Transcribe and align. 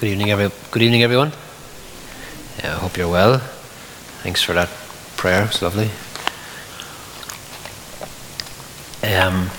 Good 0.00 0.12
evening, 0.12 0.30
every, 0.30 0.50
good 0.70 0.80
evening, 0.80 1.02
everyone. 1.02 1.30
Yeah, 2.60 2.74
I 2.74 2.78
hope 2.78 2.96
you're 2.96 3.06
well. 3.06 3.36
Thanks 4.22 4.42
for 4.42 4.54
that 4.54 4.70
prayer. 5.18 5.44
It's 5.44 5.60
lovely. 5.60 5.90
Um, 9.02 9.50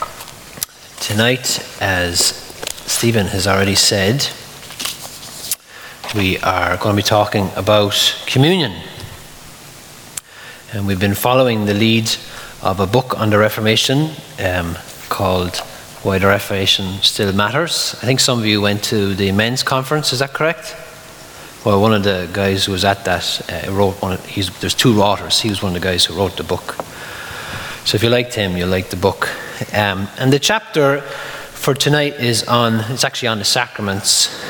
tonight, 1.00 1.64
as 1.80 2.26
Stephen 2.88 3.28
has 3.28 3.46
already 3.46 3.76
said, 3.76 4.30
we 6.16 6.40
are 6.40 6.76
going 6.78 6.96
to 6.96 7.04
be 7.04 7.06
talking 7.06 7.52
about 7.56 8.24
communion. 8.26 8.74
And 10.74 10.88
we've 10.88 11.00
been 11.00 11.14
following 11.14 11.66
the 11.66 11.76
lead 11.76 12.10
of 12.64 12.80
a 12.80 12.88
book 12.88 13.20
on 13.20 13.30
the 13.30 13.38
Reformation 13.38 14.10
um, 14.40 14.76
called 15.08 15.62
Why 16.04 16.18
the 16.18 16.26
Reformation 16.26 17.00
Still 17.04 17.32
Matters. 17.32 17.94
I 18.02 18.08
think 18.08 18.20
some 18.20 18.40
of 18.40 18.46
you 18.48 18.60
went 18.60 18.84
to 18.86 19.14
the 19.14 19.32
men's 19.32 19.62
conference, 19.62 20.12
is 20.12 20.18
that 20.18 20.34
correct? 20.34 20.76
Well, 21.64 21.80
one 21.80 21.94
of 21.94 22.04
the 22.04 22.28
guys 22.34 22.66
who 22.66 22.72
was 22.72 22.84
at 22.84 23.06
that 23.06 23.68
uh, 23.68 23.72
wrote 23.72 24.02
one. 24.02 24.14
Of, 24.14 24.60
there's 24.62 24.74
two 24.74 25.00
authors. 25.04 25.40
He 25.40 25.50
was 25.50 25.62
one 25.62 25.76
of 25.76 25.80
the 25.80 25.88
guys 25.88 26.06
who 26.06 26.16
wrote 26.16 26.38
the 26.38 26.44
book. 26.44 26.74
So 27.86 27.98
if 27.98 28.02
you 28.02 28.10
liked 28.10 28.34
him, 28.34 28.58
you'll 28.58 28.70
like 28.70 28.90
the 28.90 28.96
book. 28.96 29.30
Um, 29.76 30.08
and 30.18 30.34
the 30.34 30.40
chapter 30.40 31.02
for 31.02 31.76
tonight 31.76 32.16
is 32.16 32.46
on. 32.46 32.80
It's 32.92 33.04
actually 33.04 33.28
on 33.28 33.38
the 33.38 33.46
sacraments, 33.46 34.44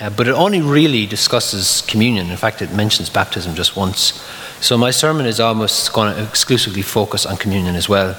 uh, 0.00 0.08
but 0.08 0.28
it 0.28 0.32
only 0.32 0.62
really 0.62 1.04
discusses 1.04 1.82
communion. 1.82 2.30
In 2.30 2.38
fact, 2.38 2.62
it 2.62 2.72
mentions 2.72 3.10
baptism 3.10 3.54
just 3.54 3.76
once. 3.76 4.24
So 4.62 4.78
my 4.78 4.92
sermon 4.92 5.26
is 5.26 5.40
almost 5.40 5.92
going 5.92 6.16
to 6.16 6.22
exclusively 6.22 6.80
focus 6.80 7.26
on 7.26 7.36
communion 7.36 7.76
as 7.76 7.86
well. 7.86 8.16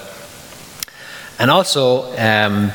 And 1.39 1.51
also, 1.51 2.15
um, 2.17 2.71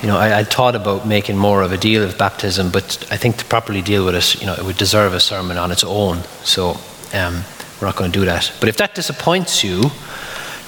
you 0.00 0.08
know, 0.08 0.16
I, 0.16 0.40
I, 0.40 0.44
thought 0.44 0.74
about 0.74 1.06
making 1.06 1.36
more 1.36 1.62
of 1.62 1.72
a 1.72 1.76
deal 1.76 2.02
of 2.02 2.16
baptism, 2.16 2.70
but 2.70 3.06
I 3.10 3.16
think 3.16 3.36
to 3.36 3.44
properly 3.44 3.82
deal 3.82 4.04
with 4.04 4.14
it, 4.14 4.40
you 4.40 4.46
know, 4.46 4.54
it 4.54 4.64
would 4.64 4.78
deserve 4.78 5.12
a 5.12 5.20
sermon 5.20 5.58
on 5.58 5.70
its 5.70 5.84
own. 5.84 6.22
So 6.42 6.76
um, 7.12 7.44
we're 7.80 7.88
not 7.88 7.96
going 7.96 8.10
to 8.10 8.18
do 8.18 8.24
that. 8.24 8.52
But 8.60 8.68
if 8.68 8.76
that 8.78 8.94
disappoints 8.94 9.62
you, 9.62 9.90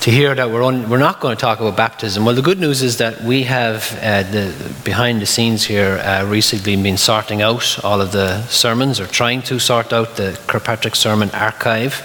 to 0.04 0.10
hear 0.10 0.34
that 0.34 0.50
we're, 0.50 0.62
on, 0.62 0.90
we're 0.90 0.98
not 0.98 1.18
going 1.18 1.34
to 1.34 1.40
talk 1.40 1.60
about 1.60 1.78
baptism. 1.78 2.26
Well, 2.26 2.34
the 2.34 2.42
good 2.42 2.60
news 2.60 2.82
is 2.82 2.98
that 2.98 3.22
we 3.22 3.44
have, 3.44 3.98
uh, 4.02 4.22
the, 4.24 4.74
behind 4.84 5.22
the 5.22 5.26
scenes 5.26 5.64
here, 5.64 5.96
uh, 5.96 6.26
recently 6.26 6.76
been 6.76 6.98
sorting 6.98 7.40
out 7.40 7.82
all 7.82 8.02
of 8.02 8.12
the 8.12 8.46
sermons, 8.48 9.00
or 9.00 9.06
trying 9.06 9.40
to 9.42 9.58
sort 9.58 9.94
out 9.94 10.16
the 10.16 10.38
Kirkpatrick 10.46 10.94
Sermon 10.94 11.30
Archive. 11.30 12.02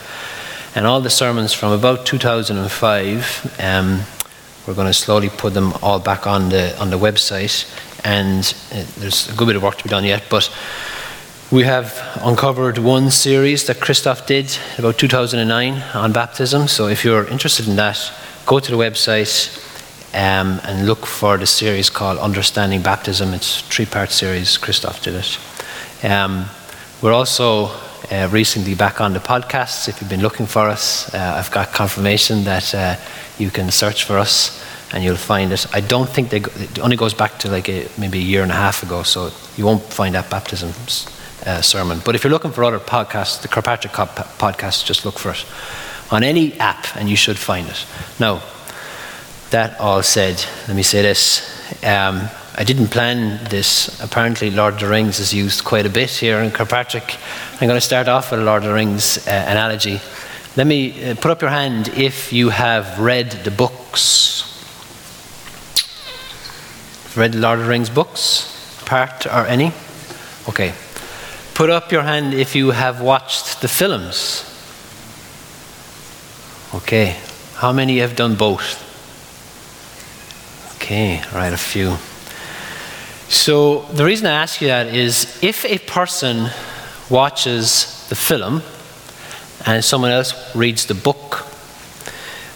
And 0.76 0.88
all 0.88 1.02
the 1.02 1.10
sermons 1.10 1.52
from 1.52 1.74
about 1.74 2.06
2005, 2.06 3.58
um, 3.60 4.04
we're 4.70 4.76
going 4.76 4.86
to 4.86 4.94
slowly 4.94 5.30
put 5.30 5.56
them 5.56 5.74
all 5.82 6.00
back 6.00 6.28
on 6.28 6.50
the, 6.50 6.80
on 6.80 6.92
the 6.92 7.00
website. 7.00 7.66
And 8.06 8.42
uh, 8.72 8.86
there's 9.00 9.28
a 9.28 9.34
good 9.34 9.48
bit 9.48 9.56
of 9.56 9.64
work 9.64 9.78
to 9.78 9.84
be 9.84 9.90
done 9.90 10.04
yet, 10.04 10.26
but 10.30 10.48
we 11.50 11.64
have 11.64 11.92
uncovered 12.22 12.78
one 12.78 13.10
series 13.10 13.66
that 13.66 13.80
Christoph 13.82 14.28
did 14.28 14.56
about 14.78 15.00
2009 15.00 15.74
on 15.96 16.14
baptism. 16.14 16.68
So 16.68 16.88
if 16.88 17.04
you're 17.04 17.26
interested 17.26 17.68
in 17.68 17.78
that, 17.78 18.00
go 18.46 18.60
to 18.60 18.72
the 18.72 18.78
website 18.78 19.58
um, 20.14 20.62
and 20.64 20.86
look 20.86 21.08
for 21.08 21.40
the 21.40 21.48
series 21.48 21.90
called 21.90 22.20
Understanding 22.20 22.84
Baptism. 22.84 23.34
It's 23.34 23.62
a 23.62 23.64
three 23.64 23.88
part 23.88 24.12
series. 24.12 24.60
Christoph 24.60 25.02
did 25.02 25.16
it. 25.16 26.06
Um, 26.06 26.46
we're 27.02 27.14
also 27.14 27.72
uh, 28.12 28.28
recently 28.32 28.76
back 28.76 29.02
on 29.02 29.14
the 29.14 29.20
podcasts. 29.20 29.88
If 29.88 30.02
you've 30.02 30.10
been 30.10 30.22
looking 30.22 30.46
for 30.46 30.68
us, 30.68 31.14
uh, 31.14 31.36
I've 31.38 31.52
got 31.52 31.72
confirmation 31.72 32.44
that 32.46 32.74
uh, 32.74 32.96
you 33.38 33.50
can 33.50 33.72
search 33.72 34.04
for 34.04 34.18
us 34.18 34.64
and 34.92 35.04
you'll 35.04 35.16
find 35.16 35.52
it. 35.52 35.66
I 35.74 35.82
don't 35.82 36.10
think 36.10 36.30
they 36.30 36.40
go, 36.40 36.52
it 36.56 36.80
only 36.80 36.96
goes 36.96 37.14
back 37.14 37.38
to 37.40 37.50
like 37.50 37.70
a, 37.70 37.88
maybe 37.98 38.20
a 38.20 38.24
year 38.24 38.44
and 38.44 38.52
a 38.52 38.56
half 38.56 38.82
ago, 38.84 39.04
so 39.04 39.32
you 39.56 39.66
won't 39.66 39.84
find 39.84 40.16
that 40.16 40.30
baptism 40.30 40.70
uh, 41.46 41.62
sermon. 41.62 42.02
But 42.04 42.16
if 42.16 42.24
you're 42.24 42.32
looking 42.32 42.52
for 42.52 42.64
other 42.64 42.80
podcasts, 42.80 43.42
the 43.42 43.48
Kirkpatrick 43.48 43.94
podcast, 43.94 44.86
just 44.86 45.06
look 45.06 45.20
for 45.20 45.32
it 45.32 45.46
on 46.12 46.24
any 46.24 46.54
app 46.60 46.96
and 46.96 47.10
you 47.10 47.16
should 47.16 47.38
find 47.38 47.68
it. 47.68 47.86
Now, 48.20 48.42
that 49.52 49.80
all 49.80 50.04
said, 50.04 50.44
let 50.68 50.76
me 50.76 50.84
say 50.84 51.02
this. 51.02 51.84
Um, 51.84 52.30
I 52.56 52.64
didn't 52.64 52.88
plan 52.88 53.44
this. 53.50 54.02
Apparently, 54.02 54.52
Lord 54.52 54.74
of 54.76 54.80
the 54.82 54.88
Rings 54.88 55.20
is 55.20 55.34
used 55.34 55.64
quite 55.64 55.86
a 55.86 55.90
bit 55.90 56.10
here 56.10 56.40
in 56.40 56.52
Kirkpatrick. 56.52 57.18
I'm 57.62 57.68
going 57.68 57.78
to 57.78 57.86
start 57.86 58.08
off 58.08 58.32
with 58.32 58.40
a 58.40 58.44
Lord 58.44 58.64
of 58.64 58.70
the 58.70 58.74
Rings 58.74 59.28
uh, 59.28 59.32
analogy. 59.32 60.00
Let 60.56 60.66
me 60.66 61.12
uh, 61.12 61.16
put 61.16 61.30
up 61.30 61.42
your 61.42 61.50
hand 61.50 61.90
if 61.90 62.32
you 62.32 62.52
have 62.52 62.98
read 63.00 63.32
the 63.32 63.52
books. 63.52 64.46
Read 67.18 67.34
the 67.34 67.40
Lord 67.40 67.60
of 67.60 67.66
the 67.66 67.70
Rings 67.70 67.90
books, 67.90 68.82
part 68.86 69.26
or 69.26 69.46
any? 69.46 69.74
Okay. 70.48 70.74
Put 71.54 71.70
up 71.70 71.92
your 71.92 72.04
hand 72.04 72.34
if 72.34 72.56
you 72.56 72.72
have 72.72 73.02
watched 73.02 73.60
the 73.60 73.68
films. 73.68 74.46
Okay. 76.74 77.18
How 77.56 77.74
many 77.74 77.98
have 77.98 78.16
done 78.16 78.36
both? 78.36 78.86
Okay, 80.78 81.22
right, 81.34 81.52
a 81.52 81.58
few. 81.58 81.98
So 83.28 83.82
the 83.92 84.06
reason 84.06 84.28
I 84.28 84.42
ask 84.44 84.62
you 84.62 84.70
that 84.70 84.88
is 84.88 85.38
if 85.44 85.66
a 85.66 85.80
person 85.80 86.52
watches 87.10 88.08
the 88.10 88.16
film 88.16 88.62
and 89.66 89.84
someone 89.84 90.12
else 90.12 90.56
reads 90.56 90.86
the 90.86 90.94
book, 90.94 91.46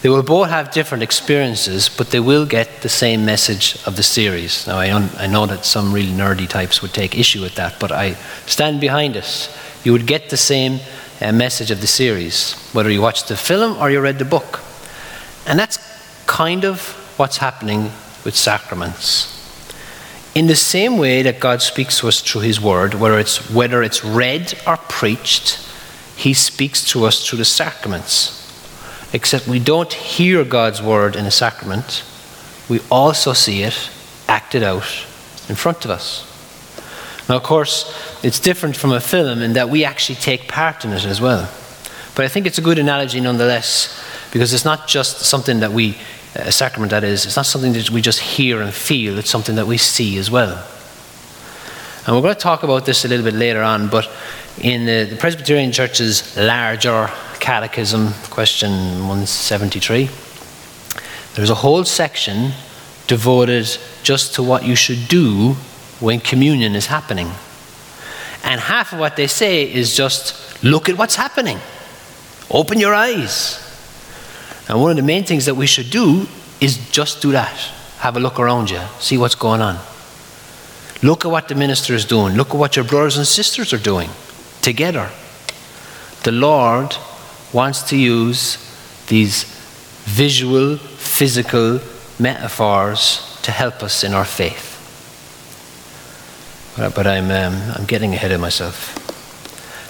they 0.01 0.09
will 0.09 0.23
both 0.23 0.49
have 0.49 0.71
different 0.71 1.01
experiences, 1.01 1.87
but 1.87 2.11
they 2.11 2.19
will 2.19 2.45
get 2.45 2.81
the 2.81 2.89
same 2.89 3.23
message 3.23 3.77
of 3.85 3.95
the 3.95 4.03
series. 4.03 4.67
Now, 4.67 4.77
I, 4.77 4.91
un- 4.91 5.09
I 5.17 5.27
know 5.27 5.45
that 5.45 5.63
some 5.63 5.93
really 5.93 6.11
nerdy 6.11 6.47
types 6.47 6.81
would 6.81 6.93
take 6.93 7.17
issue 7.17 7.41
with 7.41 7.55
that, 7.55 7.79
but 7.79 7.91
I 7.91 8.15
stand 8.45 8.81
behind 8.81 9.15
it. 9.15 9.49
You 9.85 9.93
would 9.93 10.05
get 10.05 10.29
the 10.29 10.37
same 10.37 10.81
uh, 11.21 11.31
message 11.31 11.71
of 11.71 11.79
the 11.79 11.87
series, 11.87 12.53
whether 12.73 12.89
you 12.89 13.01
watched 13.01 13.29
the 13.29 13.37
film 13.37 13.77
or 13.77 13.89
you 13.89 14.01
read 14.01 14.19
the 14.19 14.25
book. 14.25 14.59
And 15.47 15.57
that's 15.57 15.79
kind 16.25 16.65
of 16.65 16.81
what's 17.17 17.37
happening 17.37 17.83
with 18.25 18.35
sacraments. 18.35 19.32
In 20.35 20.47
the 20.47 20.55
same 20.55 20.97
way 20.97 21.21
that 21.21 21.39
God 21.39 21.61
speaks 21.61 21.99
to 21.99 22.07
us 22.07 22.21
through 22.21 22.41
His 22.41 22.59
Word, 22.59 22.95
whether 22.95 23.19
it's, 23.19 23.49
whether 23.51 23.83
it's 23.83 24.03
read 24.03 24.53
or 24.65 24.77
preached, 24.77 25.59
He 26.15 26.33
speaks 26.33 26.83
to 26.89 27.05
us 27.05 27.27
through 27.27 27.37
the 27.37 27.45
sacraments 27.45 28.43
except 29.13 29.47
we 29.47 29.59
don't 29.59 29.93
hear 29.93 30.43
God's 30.43 30.81
word 30.81 31.15
in 31.15 31.25
a 31.25 31.31
sacrament, 31.31 32.03
we 32.67 32.81
also 32.89 33.31
see 33.31 33.61
it 33.61 33.89
acted 34.27 34.63
out 34.63 35.05
in 35.47 35.55
front 35.55 35.85
of 35.85 35.91
us. 35.91 36.29
Now, 37.29 37.37
of 37.37 37.43
course, 37.43 37.93
it's 38.23 38.39
different 38.39 38.75
from 38.75 38.91
a 38.91 38.99
film 38.99 39.41
in 39.41 39.53
that 39.53 39.69
we 39.69 39.85
actually 39.85 40.15
take 40.15 40.47
part 40.47 40.83
in 40.83 40.91
it 40.91 41.05
as 41.05 41.21
well. 41.21 41.49
But 42.15 42.25
I 42.25 42.27
think 42.27 42.47
it's 42.47 42.57
a 42.57 42.61
good 42.61 42.79
analogy 42.79 43.21
nonetheless, 43.21 44.03
because 44.31 44.51
it's 44.51 44.65
not 44.65 44.87
just 44.87 45.19
something 45.19 45.59
that 45.59 45.71
we, 45.71 45.97
a 46.35 46.51
sacrament 46.51 46.91
that 46.91 47.03
is, 47.03 47.25
it's 47.25 47.35
not 47.35 47.45
something 47.45 47.73
that 47.73 47.89
we 47.89 48.01
just 48.01 48.19
hear 48.19 48.61
and 48.61 48.73
feel, 48.73 49.19
it's 49.19 49.29
something 49.29 49.55
that 49.55 49.67
we 49.67 49.77
see 49.77 50.17
as 50.17 50.31
well. 50.31 50.65
And 52.05 52.15
we're 52.15 52.21
going 52.21 52.35
to 52.35 52.39
talk 52.39 52.63
about 52.63 52.85
this 52.85 53.05
a 53.05 53.07
little 53.07 53.23
bit 53.23 53.33
later 53.33 53.61
on, 53.61 53.87
but 53.87 54.09
in 54.59 54.85
the, 54.85 55.05
the 55.05 55.15
Presbyterian 55.15 55.71
Church's 55.71 56.35
larger 56.37 57.09
Catechism, 57.39 58.13
question 58.29 58.71
173, 58.71 60.09
there's 61.35 61.49
a 61.49 61.55
whole 61.55 61.83
section 61.83 62.51
devoted 63.07 63.65
just 64.03 64.35
to 64.35 64.43
what 64.43 64.65
you 64.65 64.75
should 64.75 65.07
do 65.07 65.53
when 65.99 66.19
communion 66.19 66.75
is 66.75 66.87
happening. 66.87 67.31
And 68.43 68.59
half 68.59 68.91
of 68.91 68.99
what 68.99 69.15
they 69.15 69.27
say 69.27 69.71
is 69.71 69.95
just 69.95 70.63
look 70.63 70.89
at 70.89 70.97
what's 70.97 71.15
happening, 71.15 71.59
open 72.51 72.79
your 72.79 72.93
eyes. 72.93 73.62
And 74.67 74.79
one 74.79 74.91
of 74.91 74.97
the 74.97 75.03
main 75.03 75.23
things 75.23 75.45
that 75.45 75.55
we 75.55 75.67
should 75.67 75.89
do 75.89 76.27
is 76.61 76.89
just 76.91 77.21
do 77.21 77.31
that. 77.33 77.55
Have 77.99 78.17
a 78.17 78.19
look 78.19 78.39
around 78.39 78.69
you, 78.69 78.81
see 78.99 79.17
what's 79.17 79.35
going 79.35 79.61
on. 79.61 79.77
Look 81.01 81.25
at 81.25 81.31
what 81.31 81.47
the 81.49 81.55
minister 81.55 81.93
is 81.93 82.05
doing, 82.05 82.35
look 82.35 82.49
at 82.49 82.55
what 82.55 82.75
your 82.75 82.85
brothers 82.85 83.17
and 83.17 83.27
sisters 83.27 83.73
are 83.73 83.77
doing 83.77 84.09
together. 84.61 85.09
The 86.23 86.31
Lord 86.31 86.95
wants 87.51 87.83
to 87.89 87.97
use 87.97 88.57
these 89.07 89.43
visual, 90.05 90.77
physical 90.77 91.79
metaphors 92.19 93.39
to 93.43 93.51
help 93.51 93.83
us 93.83 94.03
in 94.03 94.13
our 94.13 94.25
faith. 94.25 94.71
But, 96.77 97.05
I'm, 97.05 97.29
um, 97.29 97.61
I'm 97.75 97.85
getting 97.85 98.13
ahead 98.13 98.31
of 98.31 98.39
myself. 98.39 98.97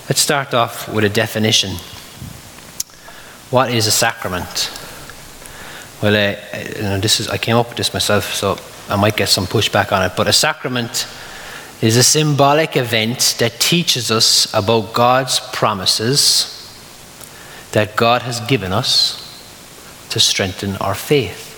Let's 0.10 0.20
start 0.20 0.54
off 0.54 0.90
with 0.90 1.06
a 1.06 1.10
definition. 1.10 1.78
What 3.54 3.70
is 3.70 3.86
a 3.86 3.92
sacrament? 3.92 4.72
Well, 6.02 6.16
uh, 6.16 6.58
you 6.76 6.82
know, 6.82 7.00
this 7.00 7.20
is, 7.20 7.30
I 7.30 7.38
came 7.38 7.56
up 7.56 7.68
with 7.68 7.78
this 7.78 7.94
myself, 7.94 8.34
so 8.34 8.58
I 8.90 8.96
might 8.96 9.16
get 9.16 9.30
some 9.30 9.46
pushback 9.46 9.92
on 9.92 10.02
it. 10.02 10.14
But 10.18 10.28
a 10.28 10.34
sacrament 10.34 11.06
is 11.80 11.96
a 11.96 12.02
symbolic 12.02 12.76
event 12.76 13.36
that 13.38 13.60
teaches 13.60 14.10
us 14.10 14.52
about 14.56 14.92
God's 14.92 15.40
promises 15.52 16.50
that 17.74 17.96
God 17.96 18.24
has 18.24 18.40
given 18.40 18.74
us 18.74 19.20
to 20.10 20.20
strengthen 20.20 20.76
our 20.78 20.96
faith. 20.96 21.52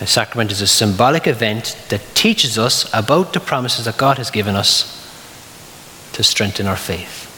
A 0.00 0.06
sacrament 0.06 0.50
is 0.52 0.62
a 0.62 0.66
symbolic 0.66 1.26
event 1.26 1.76
that 1.90 2.00
teaches 2.14 2.58
us 2.58 2.88
about 2.94 3.34
the 3.34 3.40
promises 3.40 3.84
that 3.84 3.98
God 3.98 4.16
has 4.16 4.30
given 4.30 4.56
us 4.56 4.88
to 6.14 6.22
strengthen 6.22 6.66
our 6.66 6.76
faith. 6.76 7.31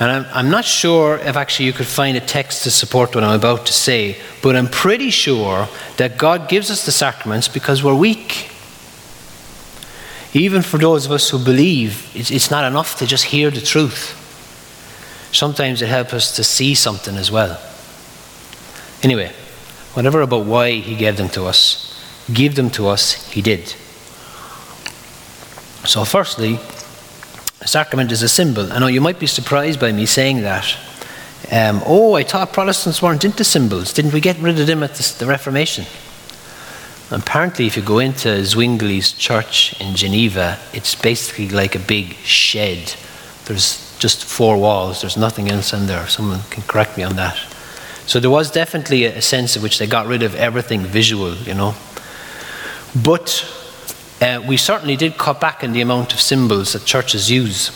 And 0.00 0.10
I'm, 0.10 0.26
I'm, 0.32 0.50
not 0.50 0.64
sure 0.64 1.18
if 1.18 1.36
actually 1.36 1.66
you 1.66 1.72
could 1.72 1.86
find 1.86 2.16
a 2.16 2.20
text 2.20 2.64
to 2.64 2.70
support 2.70 3.14
what 3.14 3.22
I'm 3.22 3.38
about 3.38 3.66
to 3.66 3.72
say, 3.72 4.16
but 4.42 4.56
I'm 4.56 4.68
pretty 4.68 5.10
sure 5.10 5.68
that 5.98 6.16
God 6.16 6.48
gives 6.48 6.70
us 6.70 6.86
the 6.86 6.92
sacraments 6.92 7.46
because 7.46 7.84
we're 7.84 7.94
weak. 7.94 8.50
Even 10.34 10.62
for 10.62 10.78
those 10.78 11.04
of 11.04 11.12
us 11.12 11.28
who 11.28 11.38
believe, 11.38 12.10
it's, 12.14 12.30
it's 12.30 12.50
not 12.50 12.64
enough 12.64 12.96
to 12.98 13.06
just 13.06 13.24
hear 13.24 13.50
the 13.50 13.60
truth. 13.60 14.18
Sometimes 15.30 15.82
it 15.82 15.88
helps 15.88 16.14
us 16.14 16.36
to 16.36 16.44
see 16.44 16.74
something 16.74 17.16
as 17.16 17.30
well. 17.30 17.60
Anyway, 19.02 19.30
whatever 19.92 20.22
about 20.22 20.46
why 20.46 20.72
He 20.72 20.94
gave 20.94 21.16
them 21.18 21.28
to 21.30 21.44
us, 21.44 22.02
give 22.32 22.54
them 22.54 22.70
to 22.70 22.88
us, 22.88 23.30
He 23.30 23.42
did. 23.42 23.74
So, 25.84 26.04
firstly, 26.04 26.60
a 27.62 27.68
sacrament 27.68 28.10
is 28.10 28.22
a 28.22 28.28
symbol. 28.28 28.72
I 28.72 28.80
know 28.80 28.88
you 28.88 29.00
might 29.00 29.20
be 29.20 29.28
surprised 29.28 29.78
by 29.78 29.92
me 29.92 30.04
saying 30.04 30.42
that. 30.42 30.76
Um, 31.50 31.80
oh, 31.86 32.14
I 32.14 32.24
thought 32.24 32.52
Protestants 32.52 33.00
weren't 33.00 33.24
into 33.24 33.44
symbols. 33.44 33.92
Didn't 33.92 34.12
we 34.12 34.20
get 34.20 34.36
rid 34.38 34.58
of 34.58 34.66
them 34.66 34.82
at 34.82 34.94
the, 34.94 35.14
the 35.20 35.26
Reformation? 35.26 35.84
Apparently, 37.12 37.66
if 37.66 37.76
you 37.76 37.82
go 37.82 38.00
into 38.00 38.28
Zwingli's 38.28 39.12
church 39.12 39.80
in 39.80 39.94
Geneva, 39.94 40.58
it's 40.72 40.94
basically 40.96 41.48
like 41.50 41.76
a 41.76 41.78
big 41.78 42.14
shed. 42.24 42.94
There's 43.44 43.96
just 43.98 44.24
four 44.24 44.56
walls, 44.56 45.02
there's 45.02 45.16
nothing 45.16 45.48
else 45.48 45.72
in 45.72 45.86
there. 45.86 46.06
Someone 46.08 46.40
can 46.50 46.64
correct 46.64 46.96
me 46.96 47.04
on 47.04 47.14
that. 47.16 47.36
So 48.06 48.18
there 48.18 48.30
was 48.30 48.50
definitely 48.50 49.04
a 49.04 49.22
sense 49.22 49.54
in 49.54 49.62
which 49.62 49.78
they 49.78 49.86
got 49.86 50.06
rid 50.06 50.24
of 50.24 50.34
everything 50.34 50.80
visual, 50.80 51.34
you 51.36 51.54
know. 51.54 51.74
But 53.04 53.46
uh, 54.22 54.40
we 54.46 54.56
certainly 54.56 54.94
did 54.96 55.18
cut 55.18 55.40
back 55.40 55.64
in 55.64 55.72
the 55.72 55.80
amount 55.80 56.12
of 56.12 56.20
symbols 56.20 56.72
that 56.72 56.84
churches 56.84 57.28
use. 57.28 57.70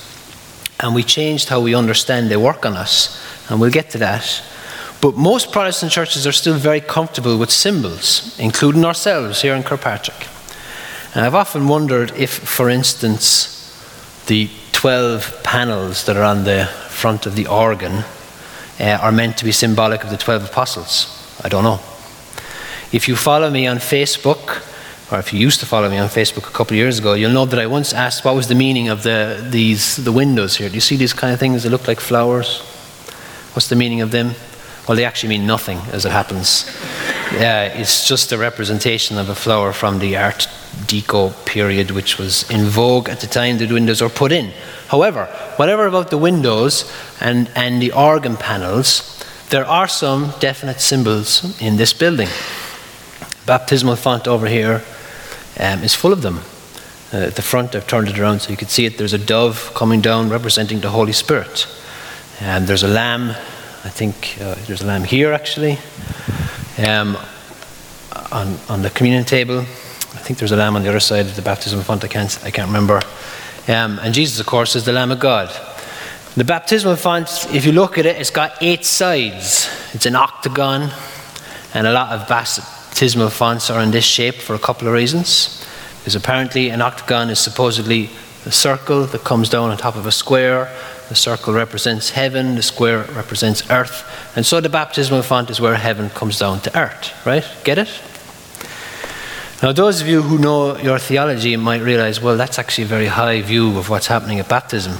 And 0.78 0.94
we 0.94 1.02
changed 1.02 1.48
how 1.48 1.60
we 1.60 1.74
understand 1.74 2.30
they 2.30 2.36
work 2.36 2.64
on 2.64 2.74
us. 2.74 3.20
And 3.50 3.60
we'll 3.60 3.70
get 3.70 3.90
to 3.90 3.98
that. 3.98 4.42
But 5.00 5.16
most 5.16 5.50
Protestant 5.50 5.90
churches 5.90 6.26
are 6.26 6.32
still 6.32 6.56
very 6.56 6.80
comfortable 6.80 7.36
with 7.36 7.50
symbols, 7.50 8.38
including 8.38 8.84
ourselves 8.84 9.42
here 9.42 9.54
in 9.54 9.64
Kirkpatrick. 9.64 10.28
And 11.14 11.24
I've 11.24 11.34
often 11.34 11.66
wondered 11.66 12.12
if, 12.12 12.30
for 12.30 12.70
instance, 12.70 13.52
the 14.26 14.48
12 14.72 15.42
panels 15.42 16.04
that 16.04 16.16
are 16.16 16.22
on 16.22 16.44
the 16.44 16.66
front 16.90 17.26
of 17.26 17.34
the 17.34 17.46
organ 17.46 18.04
uh, 18.78 18.98
are 19.00 19.12
meant 19.12 19.36
to 19.38 19.44
be 19.44 19.52
symbolic 19.52 20.04
of 20.04 20.10
the 20.10 20.16
12 20.16 20.44
apostles. 20.44 21.40
I 21.42 21.48
don't 21.48 21.64
know. 21.64 21.80
If 22.92 23.08
you 23.08 23.16
follow 23.16 23.50
me 23.50 23.66
on 23.66 23.78
Facebook, 23.78 24.62
or 25.10 25.18
if 25.18 25.32
you 25.32 25.38
used 25.38 25.60
to 25.60 25.66
follow 25.66 25.88
me 25.88 25.98
on 25.98 26.08
Facebook 26.08 26.48
a 26.48 26.52
couple 26.52 26.74
of 26.74 26.78
years 26.78 26.98
ago, 26.98 27.14
you'll 27.14 27.32
know 27.32 27.46
that 27.46 27.60
I 27.60 27.66
once 27.66 27.92
asked 27.92 28.24
what 28.24 28.34
was 28.34 28.48
the 28.48 28.54
meaning 28.54 28.88
of 28.88 29.04
the, 29.04 29.46
these, 29.50 29.96
the 29.96 30.10
windows 30.10 30.56
here. 30.56 30.68
Do 30.68 30.74
you 30.74 30.80
see 30.80 30.96
these 30.96 31.12
kind 31.12 31.32
of 31.32 31.38
things 31.38 31.62
that 31.62 31.70
look 31.70 31.86
like 31.86 32.00
flowers? 32.00 32.60
What's 33.54 33.68
the 33.68 33.76
meaning 33.76 34.00
of 34.00 34.10
them? 34.10 34.34
Well, 34.88 34.96
they 34.96 35.04
actually 35.04 35.30
mean 35.30 35.46
nothing, 35.46 35.78
as 35.92 36.04
it 36.04 36.12
happens. 36.12 36.70
Yeah, 37.32 37.64
it's 37.64 38.06
just 38.06 38.30
a 38.30 38.38
representation 38.38 39.18
of 39.18 39.28
a 39.28 39.34
flower 39.34 39.72
from 39.72 39.98
the 39.98 40.16
Art 40.16 40.46
Deco 40.86 41.34
period, 41.44 41.90
which 41.90 42.18
was 42.18 42.48
in 42.48 42.66
vogue 42.66 43.08
at 43.08 43.18
the 43.18 43.26
time 43.26 43.58
the 43.58 43.66
windows 43.66 44.00
were 44.00 44.08
put 44.08 44.30
in. 44.30 44.52
However, 44.86 45.26
whatever 45.56 45.86
about 45.86 46.10
the 46.10 46.18
windows 46.18 46.90
and, 47.20 47.50
and 47.56 47.82
the 47.82 47.90
organ 47.90 48.36
panels, 48.36 49.24
there 49.50 49.66
are 49.66 49.88
some 49.88 50.34
definite 50.38 50.80
symbols 50.80 51.60
in 51.60 51.76
this 51.76 51.92
building. 51.92 52.28
Baptismal 53.44 53.96
font 53.96 54.28
over 54.28 54.46
here, 54.46 54.84
um, 55.58 55.82
is 55.82 55.94
full 55.94 56.12
of 56.12 56.22
them. 56.22 56.40
Uh, 57.12 57.28
at 57.28 57.36
the 57.36 57.42
front, 57.42 57.74
I've 57.74 57.86
turned 57.86 58.08
it 58.08 58.18
around 58.18 58.40
so 58.40 58.50
you 58.50 58.56
can 58.56 58.68
see 58.68 58.84
it. 58.84 58.98
There's 58.98 59.12
a 59.12 59.18
dove 59.18 59.72
coming 59.74 60.00
down 60.00 60.28
representing 60.28 60.80
the 60.80 60.90
Holy 60.90 61.12
Spirit. 61.12 61.66
And 62.40 62.66
there's 62.66 62.82
a 62.82 62.88
lamb, 62.88 63.30
I 63.84 63.88
think 63.88 64.36
uh, 64.40 64.56
there's 64.66 64.82
a 64.82 64.86
lamb 64.86 65.04
here 65.04 65.32
actually, 65.32 65.78
um, 66.86 67.16
on, 68.32 68.58
on 68.68 68.82
the 68.82 68.90
communion 68.90 69.24
table. 69.24 69.60
I 69.60 70.18
think 70.18 70.38
there's 70.38 70.52
a 70.52 70.56
lamb 70.56 70.76
on 70.76 70.82
the 70.82 70.88
other 70.88 71.00
side 71.00 71.26
of 71.26 71.36
the 71.36 71.42
baptismal 71.42 71.84
font, 71.84 72.04
I 72.04 72.08
can't, 72.08 72.38
I 72.44 72.50
can't 72.50 72.68
remember. 72.68 73.00
Um, 73.68 73.98
and 74.00 74.14
Jesus, 74.14 74.38
of 74.38 74.46
course, 74.46 74.76
is 74.76 74.84
the 74.84 74.92
Lamb 74.92 75.10
of 75.10 75.18
God. 75.18 75.48
The 76.36 76.44
baptismal 76.44 76.96
font, 76.96 77.46
if 77.52 77.64
you 77.64 77.72
look 77.72 77.98
at 77.98 78.06
it, 78.06 78.16
it's 78.16 78.30
got 78.30 78.52
eight 78.60 78.84
sides. 78.84 79.68
It's 79.92 80.06
an 80.06 80.14
octagon, 80.14 80.90
and 81.74 81.86
a 81.86 81.92
lot 81.92 82.10
of 82.12 82.28
baptismal 82.96 83.28
fonts 83.28 83.68
are 83.68 83.82
in 83.82 83.90
this 83.90 84.06
shape 84.06 84.36
for 84.36 84.54
a 84.54 84.58
couple 84.58 84.88
of 84.88 84.94
reasons. 84.94 85.62
Because 85.98 86.14
apparently 86.14 86.70
an 86.70 86.80
octagon 86.80 87.28
is 87.28 87.38
supposedly 87.38 88.08
a 88.46 88.50
circle 88.50 89.04
that 89.04 89.22
comes 89.22 89.50
down 89.50 89.68
on 89.68 89.76
top 89.76 89.96
of 89.96 90.06
a 90.06 90.10
square. 90.10 90.74
The 91.10 91.14
circle 91.14 91.52
represents 91.52 92.08
heaven, 92.08 92.54
the 92.54 92.62
square 92.62 93.04
represents 93.12 93.70
earth. 93.70 94.02
And 94.34 94.46
so 94.46 94.62
the 94.62 94.70
baptismal 94.70 95.20
font 95.24 95.50
is 95.50 95.60
where 95.60 95.74
heaven 95.74 96.08
comes 96.08 96.38
down 96.38 96.60
to 96.60 96.74
earth, 96.74 97.12
right? 97.26 97.44
Get 97.64 97.76
it? 97.76 97.90
Now, 99.62 99.72
those 99.72 100.00
of 100.00 100.08
you 100.08 100.22
who 100.22 100.38
know 100.38 100.78
your 100.78 100.98
theology 100.98 101.54
might 101.56 101.82
realize, 101.82 102.18
well, 102.22 102.38
that's 102.38 102.58
actually 102.58 102.84
a 102.84 102.88
very 102.96 103.08
high 103.08 103.42
view 103.42 103.76
of 103.76 103.90
what's 103.90 104.06
happening 104.06 104.40
at 104.40 104.48
baptism. 104.48 104.96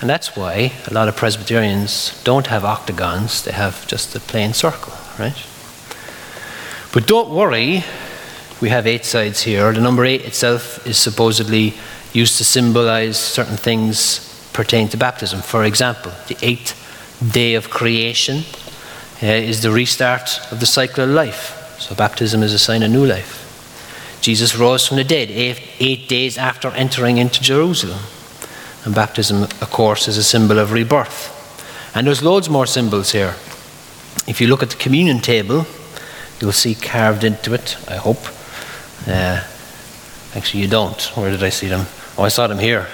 And 0.00 0.08
that's 0.08 0.36
why 0.36 0.70
a 0.86 0.94
lot 0.94 1.08
of 1.08 1.16
Presbyterians 1.16 2.22
don't 2.22 2.46
have 2.46 2.64
octagons, 2.64 3.42
they 3.42 3.50
have 3.50 3.84
just 3.88 4.14
a 4.14 4.20
plain 4.20 4.52
circle, 4.52 4.92
right? 5.18 5.36
But 6.96 7.06
don't 7.06 7.28
worry, 7.28 7.84
we 8.62 8.70
have 8.70 8.86
eight 8.86 9.04
sides 9.04 9.42
here. 9.42 9.70
The 9.70 9.82
number 9.82 10.06
eight 10.06 10.24
itself 10.24 10.86
is 10.86 10.96
supposedly 10.96 11.74
used 12.14 12.38
to 12.38 12.44
symbolize 12.46 13.18
certain 13.18 13.58
things 13.58 14.48
pertaining 14.54 14.88
to 14.88 14.96
baptism. 14.96 15.42
For 15.42 15.64
example, 15.64 16.10
the 16.28 16.38
eighth 16.40 16.72
day 17.34 17.52
of 17.52 17.68
creation 17.68 18.44
uh, 19.22 19.26
is 19.26 19.60
the 19.60 19.70
restart 19.70 20.40
of 20.50 20.60
the 20.60 20.64
cycle 20.64 21.04
of 21.04 21.10
life. 21.10 21.76
So, 21.78 21.94
baptism 21.94 22.42
is 22.42 22.54
a 22.54 22.58
sign 22.58 22.82
of 22.82 22.90
new 22.90 23.04
life. 23.04 24.18
Jesus 24.22 24.56
rose 24.56 24.88
from 24.88 24.96
the 24.96 25.04
dead 25.04 25.30
eight, 25.30 25.60
eight 25.78 26.08
days 26.08 26.38
after 26.38 26.68
entering 26.68 27.18
into 27.18 27.42
Jerusalem. 27.42 28.00
And 28.86 28.94
baptism, 28.94 29.42
of 29.42 29.68
course, 29.70 30.08
is 30.08 30.16
a 30.16 30.24
symbol 30.24 30.58
of 30.58 30.72
rebirth. 30.72 31.28
And 31.94 32.06
there's 32.06 32.22
loads 32.22 32.48
more 32.48 32.64
symbols 32.64 33.12
here. 33.12 33.34
If 34.26 34.40
you 34.40 34.46
look 34.46 34.62
at 34.62 34.70
the 34.70 34.76
communion 34.76 35.20
table, 35.20 35.66
you'll 36.40 36.52
see 36.52 36.74
carved 36.74 37.24
into 37.24 37.54
it, 37.54 37.76
I 37.88 37.96
hope. 37.96 38.24
Uh, 39.06 39.44
actually, 40.34 40.62
you 40.62 40.68
don't. 40.68 41.00
Where 41.16 41.30
did 41.30 41.42
I 41.42 41.50
see 41.50 41.68
them? 41.68 41.86
Oh, 42.18 42.24
I 42.24 42.28
saw 42.28 42.46
them 42.46 42.58
here. 42.58 42.88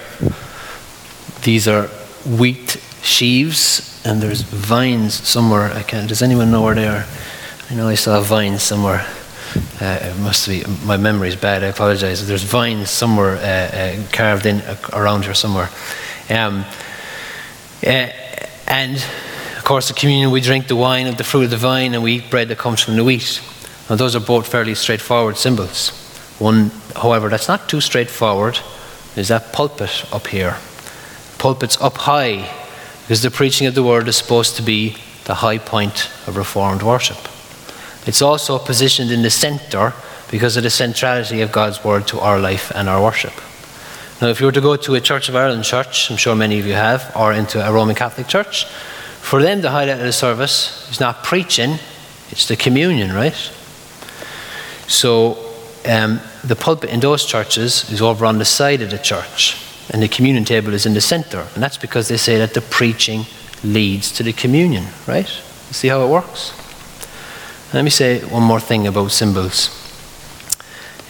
These 1.42 1.68
are 1.68 1.86
wheat 2.26 2.80
sheaves, 3.02 4.00
and 4.04 4.20
there's 4.20 4.42
vines 4.42 5.14
somewhere. 5.14 5.72
I 5.72 5.82
can't. 5.82 6.08
Does 6.08 6.22
anyone 6.22 6.50
know 6.50 6.62
where 6.62 6.74
they 6.74 6.86
are? 6.86 7.04
I 7.70 7.74
know 7.74 7.88
I 7.88 7.94
saw 7.94 8.20
vines 8.20 8.62
somewhere. 8.62 9.06
Uh, 9.80 9.98
it 10.00 10.18
must 10.20 10.48
be 10.48 10.64
my 10.84 10.96
memory 10.96 11.28
is 11.28 11.36
bad. 11.36 11.62
I 11.62 11.66
apologize. 11.66 12.26
There's 12.26 12.42
vines 12.42 12.90
somewhere 12.90 13.36
uh, 13.36 13.76
uh, 13.76 14.02
carved 14.12 14.46
in 14.46 14.62
around 14.92 15.24
here 15.24 15.34
somewhere, 15.34 15.68
um, 16.30 16.64
uh, 17.84 18.08
and 18.66 19.04
course, 19.72 19.88
the 19.88 19.94
communion, 19.94 20.30
we 20.30 20.42
drink 20.42 20.66
the 20.66 20.76
wine 20.76 21.06
of 21.06 21.16
the 21.16 21.24
fruit 21.24 21.44
of 21.44 21.50
the 21.50 21.56
vine 21.56 21.94
and 21.94 22.02
we 22.02 22.16
eat 22.16 22.28
bread 22.28 22.46
that 22.48 22.58
comes 22.58 22.82
from 22.82 22.94
the 22.94 23.02
wheat. 23.02 23.40
Now, 23.88 23.96
those 23.96 24.14
are 24.14 24.20
both 24.20 24.46
fairly 24.46 24.74
straightforward 24.74 25.38
symbols. 25.38 25.88
One, 26.38 26.70
however, 26.94 27.30
that's 27.30 27.48
not 27.48 27.70
too 27.70 27.80
straightforward 27.80 28.58
is 29.16 29.28
that 29.28 29.50
pulpit 29.54 30.04
up 30.12 30.26
here. 30.26 30.58
Pulpit's 31.38 31.80
up 31.80 31.96
high 31.96 32.52
because 33.00 33.22
the 33.22 33.30
preaching 33.30 33.66
of 33.66 33.74
the 33.74 33.82
word 33.82 34.08
is 34.08 34.16
supposed 34.16 34.56
to 34.56 34.62
be 34.62 34.98
the 35.24 35.36
high 35.36 35.56
point 35.56 36.10
of 36.26 36.36
Reformed 36.36 36.82
worship. 36.82 37.16
It's 38.06 38.20
also 38.20 38.58
positioned 38.58 39.10
in 39.10 39.22
the 39.22 39.30
center 39.30 39.94
because 40.30 40.58
of 40.58 40.64
the 40.64 40.70
centrality 40.70 41.40
of 41.40 41.50
God's 41.50 41.82
word 41.82 42.06
to 42.08 42.20
our 42.20 42.38
life 42.38 42.70
and 42.74 42.90
our 42.90 43.02
worship. 43.02 43.32
Now, 44.20 44.28
if 44.28 44.38
you 44.38 44.44
were 44.44 44.52
to 44.52 44.60
go 44.60 44.76
to 44.76 44.94
a 44.96 45.00
Church 45.00 45.30
of 45.30 45.34
Ireland 45.34 45.64
church, 45.64 46.10
I'm 46.10 46.18
sure 46.18 46.36
many 46.36 46.60
of 46.60 46.66
you 46.66 46.74
have, 46.74 47.10
or 47.16 47.32
into 47.32 47.66
a 47.66 47.72
Roman 47.72 47.94
Catholic 47.94 48.28
church, 48.28 48.66
for 49.32 49.40
them, 49.40 49.62
the 49.62 49.70
highlight 49.70 49.98
of 49.98 50.04
the 50.04 50.12
service 50.12 50.86
is 50.90 51.00
not 51.00 51.24
preaching, 51.24 51.78
it's 52.28 52.48
the 52.48 52.54
communion, 52.54 53.14
right? 53.14 53.32
So 54.86 55.38
um, 55.88 56.20
the 56.44 56.54
pulpit 56.54 56.90
in 56.90 57.00
those 57.00 57.24
churches 57.24 57.90
is 57.90 58.02
over 58.02 58.26
on 58.26 58.36
the 58.36 58.44
side 58.44 58.82
of 58.82 58.90
the 58.90 58.98
church, 58.98 59.56
and 59.88 60.02
the 60.02 60.08
communion 60.08 60.44
table 60.44 60.74
is 60.74 60.84
in 60.84 60.92
the 60.92 61.00
center. 61.00 61.46
And 61.54 61.62
that's 61.62 61.78
because 61.78 62.08
they 62.08 62.18
say 62.18 62.36
that 62.36 62.52
the 62.52 62.60
preaching 62.60 63.24
leads 63.64 64.12
to 64.16 64.22
the 64.22 64.34
communion, 64.34 64.84
right? 65.06 65.28
See 65.70 65.88
how 65.88 66.04
it 66.04 66.10
works? 66.10 66.52
Let 67.72 67.84
me 67.84 67.90
say 67.90 68.22
one 68.26 68.42
more 68.42 68.60
thing 68.60 68.86
about 68.86 69.12
symbols. 69.12 69.70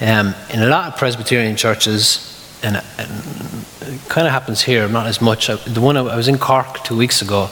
Um, 0.01 0.33
in 0.49 0.63
a 0.63 0.69
lot 0.69 0.93
of 0.93 0.97
Presbyterian 0.97 1.57
churches, 1.57 2.29
and, 2.63 2.77
and 2.99 3.11
it 3.81 4.09
kind 4.09 4.29
of 4.29 4.33
happens 4.33 4.63
here, 4.63 4.87
not 4.87 5.09
as 5.09 5.21
much. 5.21 5.49
The 5.49 5.81
one 5.81 5.97
I 5.97 6.15
was 6.15 6.29
in 6.29 6.39
Cork 6.39 6.85
two 6.85 6.97
weeks 6.97 7.21
ago, 7.21 7.51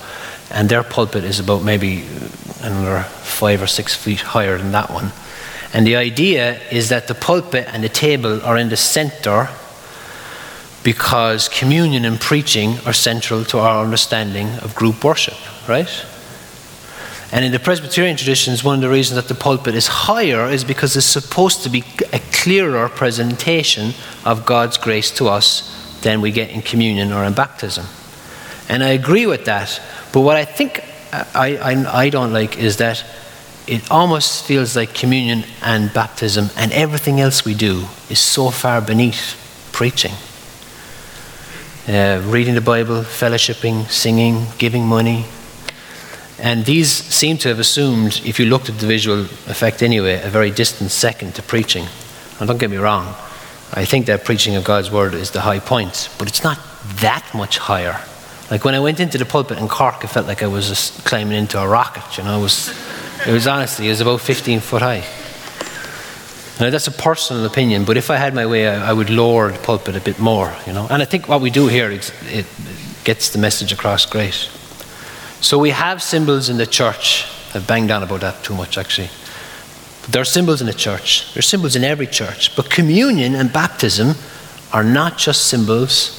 and 0.50 0.68
their 0.68 0.82
pulpit 0.82 1.24
is 1.24 1.40
about 1.40 1.62
maybe 1.62 2.02
uh, 2.02 2.28
another 2.62 3.02
five 3.02 3.62
or 3.62 3.66
six 3.66 3.94
feet 3.94 4.20
higher 4.20 4.58
than 4.58 4.72
that 4.72 4.90
one. 4.90 5.12
And 5.72 5.86
the 5.86 5.96
idea 5.96 6.60
is 6.70 6.88
that 6.88 7.06
the 7.06 7.14
pulpit 7.14 7.68
and 7.72 7.84
the 7.84 7.88
table 7.88 8.42
are 8.44 8.58
in 8.58 8.68
the 8.68 8.76
center 8.76 9.48
because 10.82 11.48
communion 11.48 12.04
and 12.04 12.20
preaching 12.20 12.78
are 12.86 12.92
central 12.92 13.44
to 13.44 13.58
our 13.58 13.84
understanding 13.84 14.48
of 14.58 14.74
group 14.74 15.04
worship, 15.04 15.36
right? 15.68 16.04
And 17.32 17.44
in 17.44 17.52
the 17.52 17.60
Presbyterian 17.60 18.16
traditions, 18.16 18.64
one 18.64 18.76
of 18.76 18.80
the 18.80 18.88
reasons 18.88 19.16
that 19.16 19.32
the 19.32 19.40
pulpit 19.40 19.74
is 19.76 19.86
higher 19.86 20.48
is 20.48 20.64
because 20.64 20.96
it's 20.96 21.06
supposed 21.06 21.62
to 21.62 21.68
be 21.68 21.84
a 22.12 22.18
clearer 22.32 22.88
presentation 22.88 23.92
of 24.24 24.44
God's 24.44 24.76
grace 24.76 25.12
to 25.12 25.28
us 25.28 25.76
than 26.02 26.20
we 26.20 26.32
get 26.32 26.50
in 26.50 26.62
communion 26.62 27.12
or 27.12 27.24
in 27.24 27.34
baptism. 27.34 27.86
And 28.70 28.84
I 28.84 28.90
agree 28.90 29.26
with 29.26 29.46
that. 29.46 29.80
But 30.12 30.20
what 30.20 30.36
I 30.36 30.44
think 30.44 30.84
I, 31.12 31.56
I, 31.56 32.04
I 32.04 32.08
don't 32.08 32.32
like 32.32 32.56
is 32.56 32.76
that 32.76 33.04
it 33.66 33.90
almost 33.90 34.44
feels 34.44 34.76
like 34.76 34.94
communion 34.94 35.44
and 35.60 35.92
baptism 35.92 36.50
and 36.56 36.72
everything 36.72 37.20
else 37.20 37.44
we 37.44 37.54
do 37.54 37.86
is 38.08 38.20
so 38.20 38.50
far 38.50 38.80
beneath 38.80 39.36
preaching. 39.72 40.12
Uh, 41.88 42.22
reading 42.26 42.54
the 42.54 42.60
Bible, 42.60 43.02
fellowshipping, 43.02 43.90
singing, 43.90 44.46
giving 44.58 44.86
money, 44.86 45.24
and 46.38 46.64
these 46.64 46.90
seem 46.90 47.38
to 47.38 47.48
have 47.48 47.58
assumed, 47.58 48.20
if 48.24 48.38
you 48.38 48.46
looked 48.46 48.68
at 48.68 48.78
the 48.78 48.86
visual 48.86 49.22
effect 49.48 49.82
anyway, 49.82 50.22
a 50.22 50.30
very 50.30 50.52
distant 50.52 50.92
second 50.92 51.34
to 51.34 51.42
preaching. 51.42 51.86
And 52.38 52.46
don't 52.46 52.58
get 52.58 52.70
me 52.70 52.76
wrong, 52.76 53.14
I 53.72 53.84
think 53.84 54.06
that 54.06 54.24
preaching 54.24 54.54
of 54.54 54.62
God's 54.62 54.90
word 54.92 55.14
is 55.14 55.32
the 55.32 55.40
high 55.40 55.58
point, 55.58 56.08
but 56.18 56.28
it's 56.28 56.44
not 56.44 56.58
that 57.00 57.28
much 57.34 57.58
higher. 57.58 58.00
Like 58.50 58.64
when 58.64 58.74
I 58.74 58.80
went 58.80 58.98
into 58.98 59.16
the 59.16 59.24
pulpit 59.24 59.58
in 59.58 59.68
Cork, 59.68 60.04
I 60.04 60.08
felt 60.08 60.26
like 60.26 60.42
I 60.42 60.48
was 60.48 60.68
just 60.68 61.04
climbing 61.04 61.38
into 61.38 61.60
a 61.60 61.68
rocket. 61.68 62.18
You 62.18 62.24
know, 62.24 62.38
it 62.38 62.42
was, 62.42 62.68
it 63.26 63.32
was 63.32 63.46
honestly, 63.46 63.86
it 63.86 63.90
was 63.90 64.00
about 64.00 64.20
15 64.20 64.60
foot 64.60 64.82
high. 64.82 65.04
Now 66.58 66.68
that's 66.68 66.88
a 66.88 66.92
personal 66.92 67.46
opinion, 67.46 67.84
but 67.84 67.96
if 67.96 68.10
I 68.10 68.16
had 68.16 68.34
my 68.34 68.44
way, 68.44 68.68
I, 68.68 68.90
I 68.90 68.92
would 68.92 69.08
lower 69.08 69.52
the 69.52 69.58
pulpit 69.58 69.96
a 69.96 70.00
bit 70.00 70.18
more. 70.18 70.54
You 70.66 70.72
know, 70.72 70.86
and 70.90 71.00
I 71.00 71.04
think 71.04 71.28
what 71.28 71.40
we 71.40 71.50
do 71.50 71.68
here, 71.68 71.90
it, 71.90 72.12
it 72.24 72.46
gets 73.04 73.30
the 73.30 73.38
message 73.38 73.72
across 73.72 74.04
great. 74.04 74.34
So 75.40 75.58
we 75.58 75.70
have 75.70 76.02
symbols 76.02 76.50
in 76.50 76.58
the 76.58 76.66
church. 76.66 77.26
I've 77.54 77.66
banged 77.66 77.90
on 77.90 78.02
about 78.02 78.20
that 78.20 78.42
too 78.44 78.54
much, 78.54 78.76
actually. 78.76 79.08
But 80.02 80.12
there 80.12 80.22
are 80.22 80.26
symbols 80.26 80.60
in 80.60 80.66
the 80.66 80.74
church. 80.74 81.32
There 81.32 81.38
are 81.38 81.42
symbols 81.42 81.76
in 81.76 81.84
every 81.84 82.06
church. 82.06 82.54
But 82.56 82.68
communion 82.68 83.34
and 83.36 83.50
baptism 83.50 84.16
are 84.72 84.84
not 84.84 85.18
just 85.18 85.46
symbols, 85.46 86.16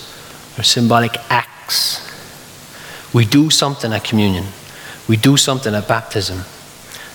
they're 0.55 0.63
symbolic 0.63 1.17
acts. 1.29 2.10
We 3.13 3.25
do 3.25 3.49
something 3.49 3.91
at 3.93 4.03
communion, 4.03 4.45
we 5.07 5.17
do 5.17 5.37
something 5.37 5.73
at 5.73 5.87
baptism. 5.87 6.41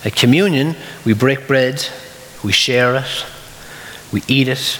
At 0.04 0.14
communion, 0.14 0.76
we 1.04 1.14
break 1.14 1.48
bread, 1.48 1.84
we 2.44 2.52
share 2.52 2.94
it, 2.96 3.26
we 4.12 4.22
eat 4.28 4.46
it, 4.46 4.78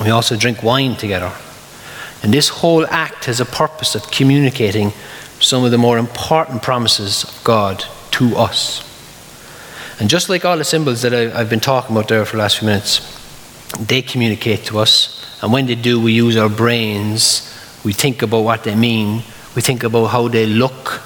we 0.00 0.10
also 0.10 0.36
drink 0.36 0.62
wine 0.62 0.96
together. 0.96 1.32
And 2.22 2.32
this 2.32 2.48
whole 2.48 2.86
act 2.86 3.24
has 3.24 3.40
a 3.40 3.44
purpose 3.44 3.94
of 3.94 4.10
communicating 4.10 4.92
some 5.40 5.64
of 5.64 5.70
the 5.70 5.78
more 5.78 5.98
important 5.98 6.62
promises 6.62 7.24
of 7.24 7.42
God 7.44 7.84
to 8.12 8.36
us. 8.36 8.84
And 10.00 10.08
just 10.08 10.28
like 10.28 10.44
all 10.44 10.56
the 10.56 10.64
symbols 10.64 11.02
that 11.02 11.12
I, 11.12 11.36
have 11.38 11.50
been 11.50 11.60
talking 11.60 11.96
about 11.96 12.08
there 12.08 12.24
for 12.24 12.36
the 12.36 12.42
last 12.42 12.58
few 12.58 12.66
minutes, 12.66 13.00
they 13.78 14.02
communicate 14.02 14.64
to 14.66 14.78
us. 14.78 15.14
And 15.42 15.52
when 15.52 15.66
they 15.66 15.74
do, 15.74 16.00
we 16.00 16.12
use 16.12 16.36
our 16.36 16.48
brains. 16.48 17.44
We 17.84 17.92
think 17.92 18.22
about 18.22 18.42
what 18.44 18.64
they 18.64 18.74
mean. 18.74 19.22
We 19.58 19.62
think 19.62 19.82
about 19.82 20.06
how 20.06 20.28
they 20.28 20.46
look, 20.46 21.02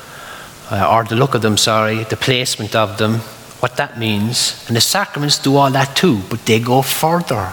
uh, 0.70 0.86
or 0.94 1.04
the 1.04 1.16
look 1.16 1.34
of 1.34 1.40
them, 1.40 1.56
sorry, 1.56 2.04
the 2.04 2.18
placement 2.18 2.76
of 2.76 2.98
them, 2.98 3.20
what 3.60 3.78
that 3.78 3.98
means. 3.98 4.62
And 4.68 4.76
the 4.76 4.80
sacraments 4.82 5.38
do 5.38 5.56
all 5.56 5.70
that 5.70 5.96
too, 5.96 6.20
but 6.28 6.44
they 6.44 6.60
go 6.60 6.82
further. 6.82 7.50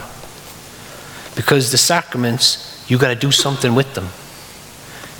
Because 1.34 1.72
the 1.72 1.78
sacraments, 1.78 2.84
you 2.86 2.98
got 2.98 3.08
to 3.08 3.14
do 3.14 3.32
something 3.32 3.74
with 3.74 3.94
them. 3.94 4.08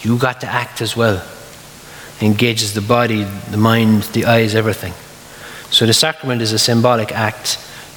You 0.02 0.18
got 0.18 0.42
to 0.42 0.46
act 0.46 0.82
as 0.82 0.94
well 0.94 1.26
engages 2.20 2.74
the 2.74 2.82
body, 2.82 3.24
the 3.50 3.56
mind, 3.56 4.02
the 4.12 4.26
eyes, 4.26 4.54
everything. 4.54 4.92
So 5.70 5.86
the 5.86 5.94
sacrament 5.94 6.42
is 6.42 6.52
a 6.52 6.58
symbolic 6.58 7.10
act 7.10 7.56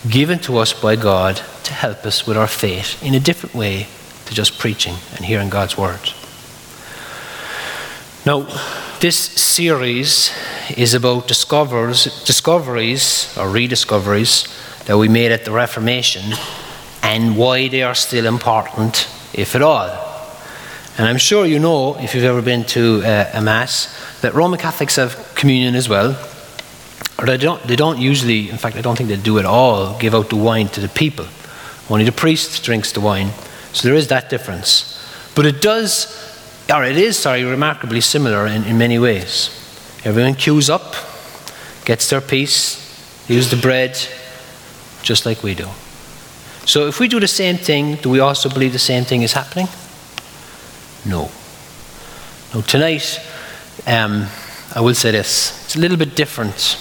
given 0.09 0.39
to 0.39 0.59
us 0.59 0.71
by 0.71 0.95
God 0.95 1.41
to 1.65 1.73
help 1.73 2.05
us 2.05 2.25
with 2.25 2.37
our 2.37 2.47
faith 2.47 3.03
in 3.03 3.13
a 3.13 3.19
different 3.19 3.53
way 3.53 3.87
to 4.27 4.33
just 4.33 4.57
preaching 4.57 4.95
and 5.17 5.25
hearing 5.25 5.49
God's 5.49 5.77
word. 5.77 6.13
Now, 8.25 8.47
this 9.01 9.17
series 9.17 10.31
is 10.77 10.93
about 10.93 11.27
discoveries, 11.27 12.05
discoveries 12.23 13.37
or 13.37 13.49
rediscoveries 13.49 14.47
that 14.85 14.97
we 14.97 15.09
made 15.09 15.33
at 15.33 15.43
the 15.43 15.51
Reformation 15.51 16.33
and 17.01 17.35
why 17.35 17.67
they 17.67 17.83
are 17.83 17.93
still 17.93 18.25
important, 18.25 19.09
if 19.33 19.55
at 19.55 19.61
all. 19.61 19.89
And 20.97 21.05
I'm 21.05 21.17
sure 21.17 21.45
you 21.45 21.59
know, 21.59 21.97
if 21.99 22.15
you've 22.15 22.23
ever 22.23 22.41
been 22.41 22.63
to 22.65 23.01
uh, 23.03 23.31
a 23.33 23.41
Mass, 23.41 23.93
that 24.21 24.33
Roman 24.33 24.57
Catholics 24.57 24.95
have 24.95 25.33
communion 25.35 25.75
as 25.75 25.89
well. 25.89 26.11
Or 27.19 27.25
they 27.25 27.35
don't, 27.35 27.61
they 27.63 27.75
don't 27.75 27.97
usually, 27.97 28.49
in 28.49 28.57
fact, 28.57 28.77
I 28.77 28.81
don't 28.81 28.97
think 28.97 29.09
they 29.09 29.17
do 29.17 29.37
at 29.37 29.45
all, 29.45 29.99
give 29.99 30.15
out 30.15 30.29
the 30.29 30.37
wine 30.37 30.69
to 30.69 30.79
the 30.79 30.87
people. 30.87 31.27
Only 31.89 32.05
the 32.05 32.13
priest 32.13 32.63
drinks 32.63 32.93
the 32.93 33.01
wine. 33.01 33.31
So 33.73 33.85
there 33.85 33.97
is 33.97 34.07
that 34.07 34.29
difference. 34.29 34.97
But 35.35 35.45
it 35.45 35.61
does, 35.61 36.32
or 36.71 36.83
it 36.83 36.97
is, 36.97 37.17
sorry, 37.17 37.43
remarkably 37.43 38.01
similar 38.01 38.47
in, 38.47 38.63
in 38.63 38.77
many 38.77 38.99
ways. 38.99 39.49
Everyone 40.05 40.35
queues 40.35 40.69
up, 40.69 40.95
gets 41.85 42.09
their 42.09 42.21
piece, 42.21 42.79
use 43.29 43.49
the 43.49 43.57
bread, 43.57 43.97
just 45.01 45.25
like 45.25 45.43
we 45.43 45.55
do. 45.55 45.67
So 46.65 46.87
if 46.87 46.99
we 46.99 47.07
do 47.07 47.19
the 47.19 47.27
same 47.27 47.57
thing, 47.57 47.95
do 47.95 48.09
we 48.09 48.19
also 48.19 48.49
believe 48.49 48.71
the 48.71 48.79
same 48.79 49.03
thing 49.03 49.21
is 49.21 49.33
happening? 49.33 49.67
No. 51.05 51.29
Now, 52.53 52.61
tonight, 52.61 53.19
um, 53.85 54.27
I 54.75 54.79
will 54.79 54.95
say 54.95 55.11
this 55.11 55.65
it's 55.65 55.75
a 55.75 55.79
little 55.79 55.97
bit 55.97 56.15
different. 56.15 56.77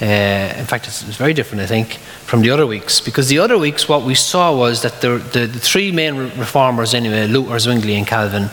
Uh, 0.00 0.54
in 0.56 0.64
fact, 0.64 0.86
it's, 0.86 1.02
it's, 1.02 1.16
very 1.16 1.34
different, 1.34 1.60
I 1.60 1.66
think, 1.66 1.94
from 2.24 2.40
the 2.40 2.50
other 2.50 2.66
weeks. 2.66 3.00
Because 3.00 3.28
the 3.28 3.40
other 3.40 3.58
weeks, 3.58 3.88
what 3.88 4.04
we 4.04 4.14
saw 4.14 4.56
was 4.56 4.82
that 4.82 5.00
the, 5.00 5.18
the, 5.18 5.46
the 5.46 5.58
three 5.58 5.90
main 5.90 6.16
reformers, 6.38 6.94
anyway, 6.94 7.26
Luther, 7.26 7.58
Zwingli, 7.58 7.96
and 7.96 8.06
Calvin, 8.06 8.48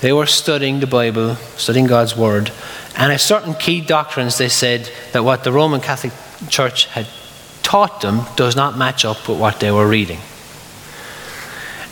they 0.00 0.12
were 0.12 0.26
studying 0.26 0.80
the 0.80 0.86
Bible, 0.86 1.36
studying 1.56 1.86
God's 1.86 2.16
Word, 2.16 2.52
and 2.96 3.12
at 3.12 3.20
certain 3.20 3.54
key 3.54 3.80
doctrines, 3.80 4.38
they 4.38 4.48
said 4.48 4.90
that 5.12 5.22
what 5.22 5.44
the 5.44 5.52
Roman 5.52 5.80
Catholic 5.80 6.12
Church 6.48 6.86
had 6.86 7.06
taught 7.62 8.00
them 8.00 8.22
does 8.36 8.56
not 8.56 8.78
match 8.78 9.04
up 9.04 9.28
with 9.28 9.38
what 9.38 9.60
they 9.60 9.70
were 9.70 9.86
reading. 9.88 10.20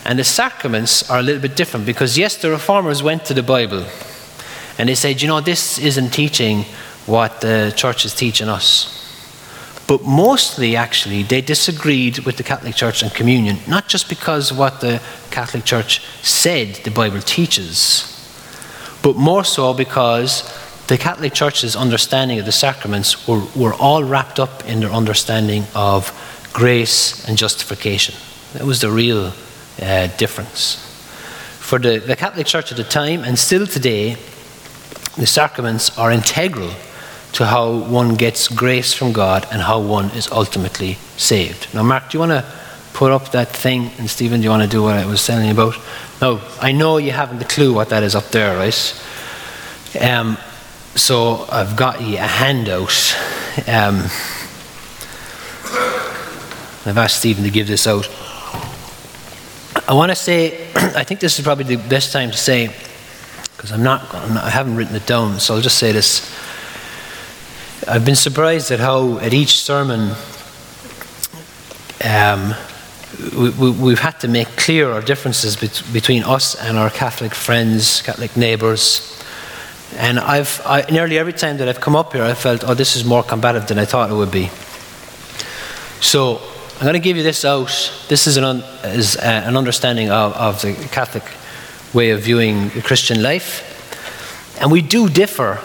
And 0.05 0.19
the 0.19 0.25
sacraments 0.25 1.11
are 1.11 1.19
a 1.19 1.23
little 1.23 1.43
bit 1.43 1.57
different 1.57 1.87
because, 1.87 2.17
yes, 2.17 2.37
the 2.37 2.51
reformers 2.51 3.03
went 3.03 3.25
to 3.27 3.35
the 3.35 3.43
Bible 3.43 3.87
and 4.79 4.89
they 4.89 4.95
said, 4.95 5.23
you 5.23 5.29
know, 5.29 5.41
this 5.41 5.79
isn't 5.79 6.11
teaching 6.11 6.65
what 7.07 7.41
the 7.41 7.73
church 7.77 8.05
is 8.05 8.15
teaching 8.15 8.49
us. 8.49 9.04
But 9.95 10.03
mostly, 10.03 10.75
actually, 10.75 11.23
they 11.23 11.41
disagreed 11.41 12.19
with 12.27 12.37
the 12.37 12.43
Catholic 12.43 12.75
Church 12.75 13.05
and 13.05 13.15
communion, 13.15 13.59
not 13.69 13.87
just 13.87 14.09
because 14.09 14.51
of 14.51 14.59
what 14.59 14.81
the 14.81 15.01
Catholic 15.31 15.65
Church 15.65 16.05
said 16.21 16.81
the 16.83 16.91
Bible 16.91 17.21
teaches, 17.21 17.79
but 19.05 19.15
more 19.15 19.45
so 19.45 19.73
because 19.73 20.53
the 20.89 20.99
Catholic 20.99 21.33
Church's 21.33 21.77
understanding 21.77 22.41
of 22.41 22.45
the 22.45 22.51
sacraments 22.51 23.29
were, 23.29 23.45
were 23.55 23.75
all 23.75 24.03
wrapped 24.03 24.41
up 24.41 24.65
in 24.67 24.81
their 24.81 24.91
understanding 24.91 25.63
of 25.77 26.11
grace 26.53 27.25
and 27.29 27.39
justification. 27.39 28.17
That 28.55 28.65
was 28.65 28.81
the 28.81 28.91
real 28.91 29.33
uh, 29.81 30.09
difference. 30.17 30.75
For 31.61 31.79
the, 31.79 32.01
the 32.01 32.17
Catholic 32.17 32.49
Church 32.49 32.73
at 32.73 32.79
the 32.79 32.83
time, 32.83 33.23
and 33.23 33.39
still 33.39 33.65
today, 33.65 34.17
the 35.17 35.27
sacraments 35.27 35.97
are 35.97 36.11
integral 36.11 36.73
to 37.35 37.45
how 37.45 37.73
one 37.73 38.15
gets 38.15 38.49
grace 38.49 38.93
from 38.93 39.13
God 39.13 39.47
and 39.51 39.61
how 39.61 39.81
one 39.81 40.11
is 40.11 40.31
ultimately 40.31 40.95
saved. 41.17 41.73
Now, 41.75 41.83
Mark, 41.83 42.11
do 42.11 42.17
you 42.17 42.21
want 42.21 42.31
to 42.31 42.45
put 42.93 43.11
up 43.11 43.33
that 43.33 43.49
thing? 43.49 43.91
And 43.99 44.09
Stephen, 44.09 44.41
do 44.41 44.45
you 44.45 44.51
want 44.51 44.63
to 44.63 44.69
do 44.69 44.83
what 44.83 44.95
I 44.95 45.05
was 45.05 45.25
telling 45.27 45.47
you 45.47 45.53
about? 45.53 45.75
Now, 46.21 46.41
I 46.61 46.71
know 46.71 46.99
you 46.99 47.11
haven't 47.11 47.43
a 47.43 47.45
clue 47.45 47.75
what 47.75 47.89
that 47.89 48.05
is 48.05 48.15
up 48.15 48.29
there, 48.29 48.57
right? 48.57 49.03
Um, 50.01 50.39
so 50.95 51.47
I've 51.51 51.77
got 51.77 52.01
you 52.01 52.17
a 52.17 52.21
handout. 52.21 53.17
Um, 53.67 54.05
I've 56.87 56.99
asked 56.99 57.19
Stephen 57.19 57.43
to 57.43 57.51
give 57.51 57.67
this 57.67 57.87
out. 57.89 58.09
I 59.89 59.93
want 59.93 60.13
to 60.13 60.17
say, 60.17 60.71
I 60.77 61.03
think 61.03 61.19
this 61.19 61.39
is 61.39 61.45
probably 61.45 61.65
the 61.65 61.89
best 61.89 62.13
time 62.13 62.31
to 62.31 62.37
say, 62.37 62.69
because 63.57 63.73
I'm 63.73 63.83
not, 63.83 64.15
I'm 64.15 64.35
not, 64.35 64.45
I 64.45 64.51
haven't 64.51 64.77
written 64.77 64.95
it 64.95 65.07
down, 65.07 65.41
so 65.41 65.57
I'll 65.57 65.61
just 65.61 65.79
say 65.79 65.91
this. 65.91 66.31
I've 67.87 68.05
been 68.05 68.17
surprised 68.17 68.71
at 68.71 68.81
how, 68.81 69.19
at 69.19 69.35
each 69.35 69.59
sermon, 69.59 70.13
um, 72.03 72.55
we, 73.37 73.91
have 73.91 73.99
had 73.99 74.21
to 74.21 74.29
make 74.29 74.49
clear 74.57 74.91
our 74.91 75.03
differences 75.03 75.57
between 75.93 76.23
us 76.23 76.55
and 76.55 76.79
our 76.79 76.89
Catholic 76.89 77.35
friends, 77.35 78.01
Catholic 78.01 78.37
neighbours. 78.39 79.23
And 79.97 80.19
I've 80.19 80.63
I, 80.65 80.83
nearly 80.91 81.19
every 81.19 81.35
time 81.35 81.59
that 81.59 81.69
I've 81.69 81.81
come 81.81 81.95
up 81.95 82.15
here, 82.15 82.23
I 82.23 82.33
felt, 82.33 82.65
oh, 82.65 82.75
this 82.75 82.97
is 82.97 83.05
more 83.05 83.23
combative 83.23 83.67
than 83.67 83.79
I 83.79 83.85
thought 83.85 84.11
it 84.11 84.15
would 84.15 84.33
be. 84.33 84.51
So 86.01 86.41
I'm 86.77 86.83
going 86.83 86.95
to 86.95 87.01
give 87.01 87.19
you 87.19 87.23
this 87.23 87.45
out. 87.45 87.69
This 88.09 88.27
is 88.27 88.39
an, 88.39 88.45
un, 88.45 88.65
is, 88.85 89.17
uh, 89.17 89.21
an 89.21 89.57
understanding 89.59 90.11
of, 90.11 90.33
of 90.35 90.63
the 90.63 90.73
Catholic 90.91 91.25
way 91.95 92.11
of 92.11 92.23
viewing 92.23 92.71
Christian 92.83 93.23
life. 93.23 94.59
And 94.61 94.73
we 94.73 94.81
do 94.81 95.11
differ. 95.11 95.61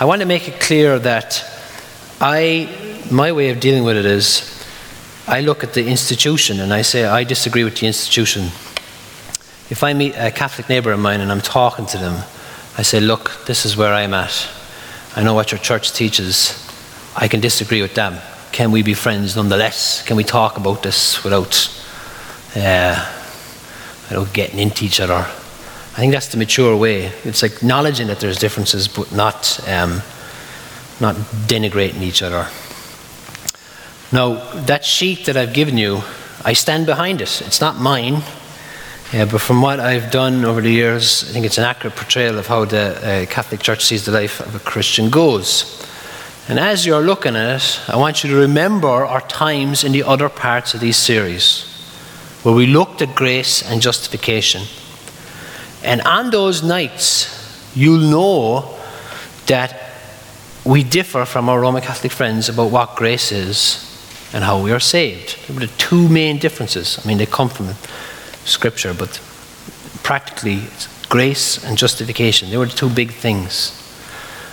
I 0.00 0.06
want 0.06 0.22
to 0.22 0.26
make 0.26 0.48
it 0.48 0.58
clear 0.58 0.98
that 0.98 1.51
I, 2.24 2.68
my 3.10 3.32
way 3.32 3.50
of 3.50 3.58
dealing 3.58 3.82
with 3.82 3.96
it 3.96 4.04
is 4.06 4.64
I 5.26 5.40
look 5.40 5.64
at 5.64 5.74
the 5.74 5.84
institution 5.84 6.60
and 6.60 6.72
I 6.72 6.82
say, 6.82 7.04
I 7.04 7.24
disagree 7.24 7.64
with 7.64 7.80
the 7.80 7.88
institution. 7.88 8.42
If 9.70 9.82
I 9.82 9.92
meet 9.92 10.14
a 10.14 10.30
Catholic 10.30 10.68
neighbour 10.68 10.92
of 10.92 11.00
mine 11.00 11.20
and 11.20 11.32
I'm 11.32 11.40
talking 11.40 11.84
to 11.86 11.98
them, 11.98 12.22
I 12.78 12.82
say, 12.82 13.00
Look, 13.00 13.44
this 13.46 13.66
is 13.66 13.76
where 13.76 13.92
I'm 13.92 14.14
at. 14.14 14.48
I 15.16 15.24
know 15.24 15.34
what 15.34 15.50
your 15.50 15.58
church 15.58 15.94
teaches. 15.94 16.54
I 17.16 17.26
can 17.26 17.40
disagree 17.40 17.82
with 17.82 17.94
them. 17.94 18.18
Can 18.52 18.70
we 18.70 18.84
be 18.84 18.94
friends 18.94 19.34
nonetheless? 19.34 20.04
Can 20.04 20.16
we 20.16 20.22
talk 20.22 20.56
about 20.56 20.84
this 20.84 21.24
without, 21.24 21.68
uh, 22.54 23.04
without 24.08 24.32
getting 24.32 24.60
into 24.60 24.84
each 24.84 25.00
other? 25.00 25.14
I 25.14 25.96
think 25.96 26.12
that's 26.12 26.28
the 26.28 26.36
mature 26.38 26.76
way. 26.76 27.06
It's 27.24 27.42
acknowledging 27.42 28.06
that 28.06 28.20
there's 28.20 28.38
differences, 28.38 28.86
but 28.86 29.10
not, 29.10 29.58
um, 29.68 30.02
not 31.02 31.16
denigrating 31.46 32.00
each 32.00 32.22
other. 32.22 32.48
Now, 34.12 34.34
that 34.66 34.84
sheet 34.84 35.26
that 35.26 35.36
I've 35.36 35.52
given 35.52 35.76
you, 35.76 36.02
I 36.44 36.54
stand 36.54 36.86
behind 36.86 37.20
it. 37.20 37.42
It's 37.42 37.60
not 37.60 37.76
mine. 37.76 38.22
Yeah, 39.12 39.26
but 39.26 39.40
from 39.42 39.60
what 39.60 39.78
I've 39.78 40.10
done 40.10 40.44
over 40.44 40.62
the 40.62 40.70
years, 40.70 41.24
I 41.28 41.32
think 41.32 41.44
it's 41.44 41.58
an 41.58 41.64
accurate 41.64 41.96
portrayal 41.96 42.38
of 42.38 42.46
how 42.46 42.64
the 42.64 42.96
uh, 42.96 43.26
Catholic 43.26 43.60
Church 43.60 43.84
sees 43.84 44.06
the 44.06 44.12
life 44.12 44.40
of 44.40 44.54
a 44.54 44.58
Christian 44.58 45.10
goes. 45.10 45.86
And 46.48 46.58
as 46.58 46.86
you're 46.86 47.02
looking 47.02 47.36
at 47.36 47.56
it, 47.56 47.80
I 47.88 47.96
want 47.96 48.24
you 48.24 48.30
to 48.30 48.36
remember 48.36 48.88
our 48.88 49.20
times 49.20 49.84
in 49.84 49.92
the 49.92 50.02
other 50.02 50.28
parts 50.28 50.72
of 50.74 50.80
these 50.80 50.96
series, 50.96 51.64
where 52.42 52.54
we 52.54 52.66
looked 52.66 53.02
at 53.02 53.14
grace 53.14 53.62
and 53.62 53.82
justification. 53.82 54.62
And 55.84 56.00
on 56.02 56.30
those 56.30 56.62
nights, 56.62 57.28
you'll 57.74 58.10
know 58.10 58.78
that 59.46 59.91
we 60.64 60.84
differ 60.84 61.24
from 61.24 61.48
our 61.48 61.60
Roman 61.60 61.82
Catholic 61.82 62.12
friends 62.12 62.48
about 62.48 62.70
what 62.70 62.96
grace 62.96 63.32
is 63.32 63.88
and 64.32 64.44
how 64.44 64.62
we 64.62 64.72
are 64.72 64.80
saved. 64.80 65.36
There 65.46 65.54
were 65.54 65.66
the 65.66 65.72
two 65.78 66.08
main 66.08 66.38
differences. 66.38 67.00
I 67.02 67.08
mean, 67.08 67.18
they 67.18 67.26
come 67.26 67.48
from 67.48 67.74
Scripture, 68.44 68.94
but 68.94 69.20
practically, 70.02 70.62
grace 71.08 71.62
and 71.64 71.76
justification. 71.76 72.50
They 72.50 72.56
were 72.56 72.66
the 72.66 72.76
two 72.76 72.88
big 72.88 73.12
things. 73.12 73.78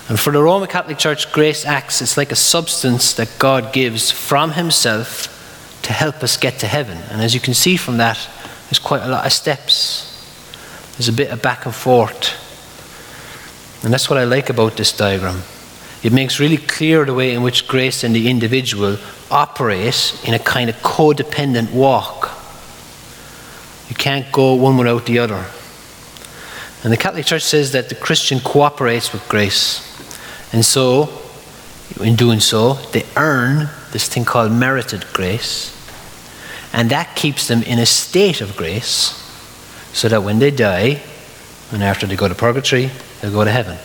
And 0.09 0.19
for 0.19 0.33
the 0.33 0.41
Roman 0.41 0.67
Catholic 0.67 0.97
Church, 0.97 1.31
grace 1.31 1.65
acts, 1.65 2.01
it's 2.01 2.17
like 2.17 2.31
a 2.31 2.35
substance 2.35 3.13
that 3.13 3.29
God 3.37 3.71
gives 3.71 4.09
from 4.09 4.51
Himself 4.51 5.35
to 5.83 5.93
help 5.93 6.23
us 6.23 6.35
get 6.35 6.57
to 6.59 6.67
heaven. 6.67 6.97
And 7.11 7.21
as 7.21 7.35
you 7.35 7.39
can 7.39 7.53
see 7.53 7.77
from 7.77 7.97
that, 7.97 8.17
there's 8.65 8.79
quite 8.79 9.03
a 9.03 9.07
lot 9.07 9.25
of 9.25 9.31
steps. 9.31 10.05
There's 10.97 11.07
a 11.07 11.13
bit 11.13 11.29
of 11.29 11.41
back 11.41 11.65
and 11.65 11.73
forth. 11.73 12.33
And 13.83 13.93
that's 13.93 14.09
what 14.09 14.17
I 14.17 14.23
like 14.23 14.49
about 14.49 14.75
this 14.75 14.95
diagram. 14.95 15.43
It 16.01 16.13
makes 16.13 16.39
really 16.39 16.58
clear 16.58 17.03
the 17.03 17.13
way 17.13 17.34
in 17.34 17.44
which 17.44 17.68
grace 17.68 18.03
and 18.03 18.15
the 18.15 18.29
individual 18.29 18.98
operate 19.29 20.20
in 20.25 20.34
a 20.34 20.39
kind 20.39 20.70
of 20.70 20.75
codependent 20.77 21.72
walk. 21.72 22.32
You 23.89 23.96
can't 23.96 24.32
go 24.32 24.53
one 24.53 24.77
without 24.77 25.06
the 25.06 25.20
other. 25.20 25.46
And 26.84 26.94
the 26.94 26.98
Catholic 26.98 27.25
Church 27.25 27.44
says 27.44 27.74
that 27.74 27.89
the 27.89 27.96
Christian 27.96 28.39
cooperates 28.39 29.12
with 29.12 29.27
grace. 29.27 29.86
And 30.53 30.63
so, 30.63 31.10
in 32.01 32.15
doing 32.15 32.39
so, 32.39 32.75
they 32.94 33.03
earn 33.18 33.70
this 33.91 34.08
thing 34.08 34.24
called 34.24 34.53
merited 34.53 35.06
grace. 35.12 35.75
And 36.72 36.89
that 36.91 37.15
keeps 37.15 37.48
them 37.48 37.63
in 37.63 37.79
a 37.79 37.86
state 37.86 38.39
of 38.39 38.56
grace 38.56 39.15
so 39.91 40.08
that 40.08 40.24
when 40.24 40.39
they 40.39 40.51
die, 40.51 41.01
and 41.72 41.84
after 41.84 42.08
they 42.08 42.15
go 42.15 42.27
to 42.27 42.36
purgatory, 42.36 42.89
they'll 43.20 43.32
go 43.32 43.44
to 43.44 43.51
heaven. 43.51 43.77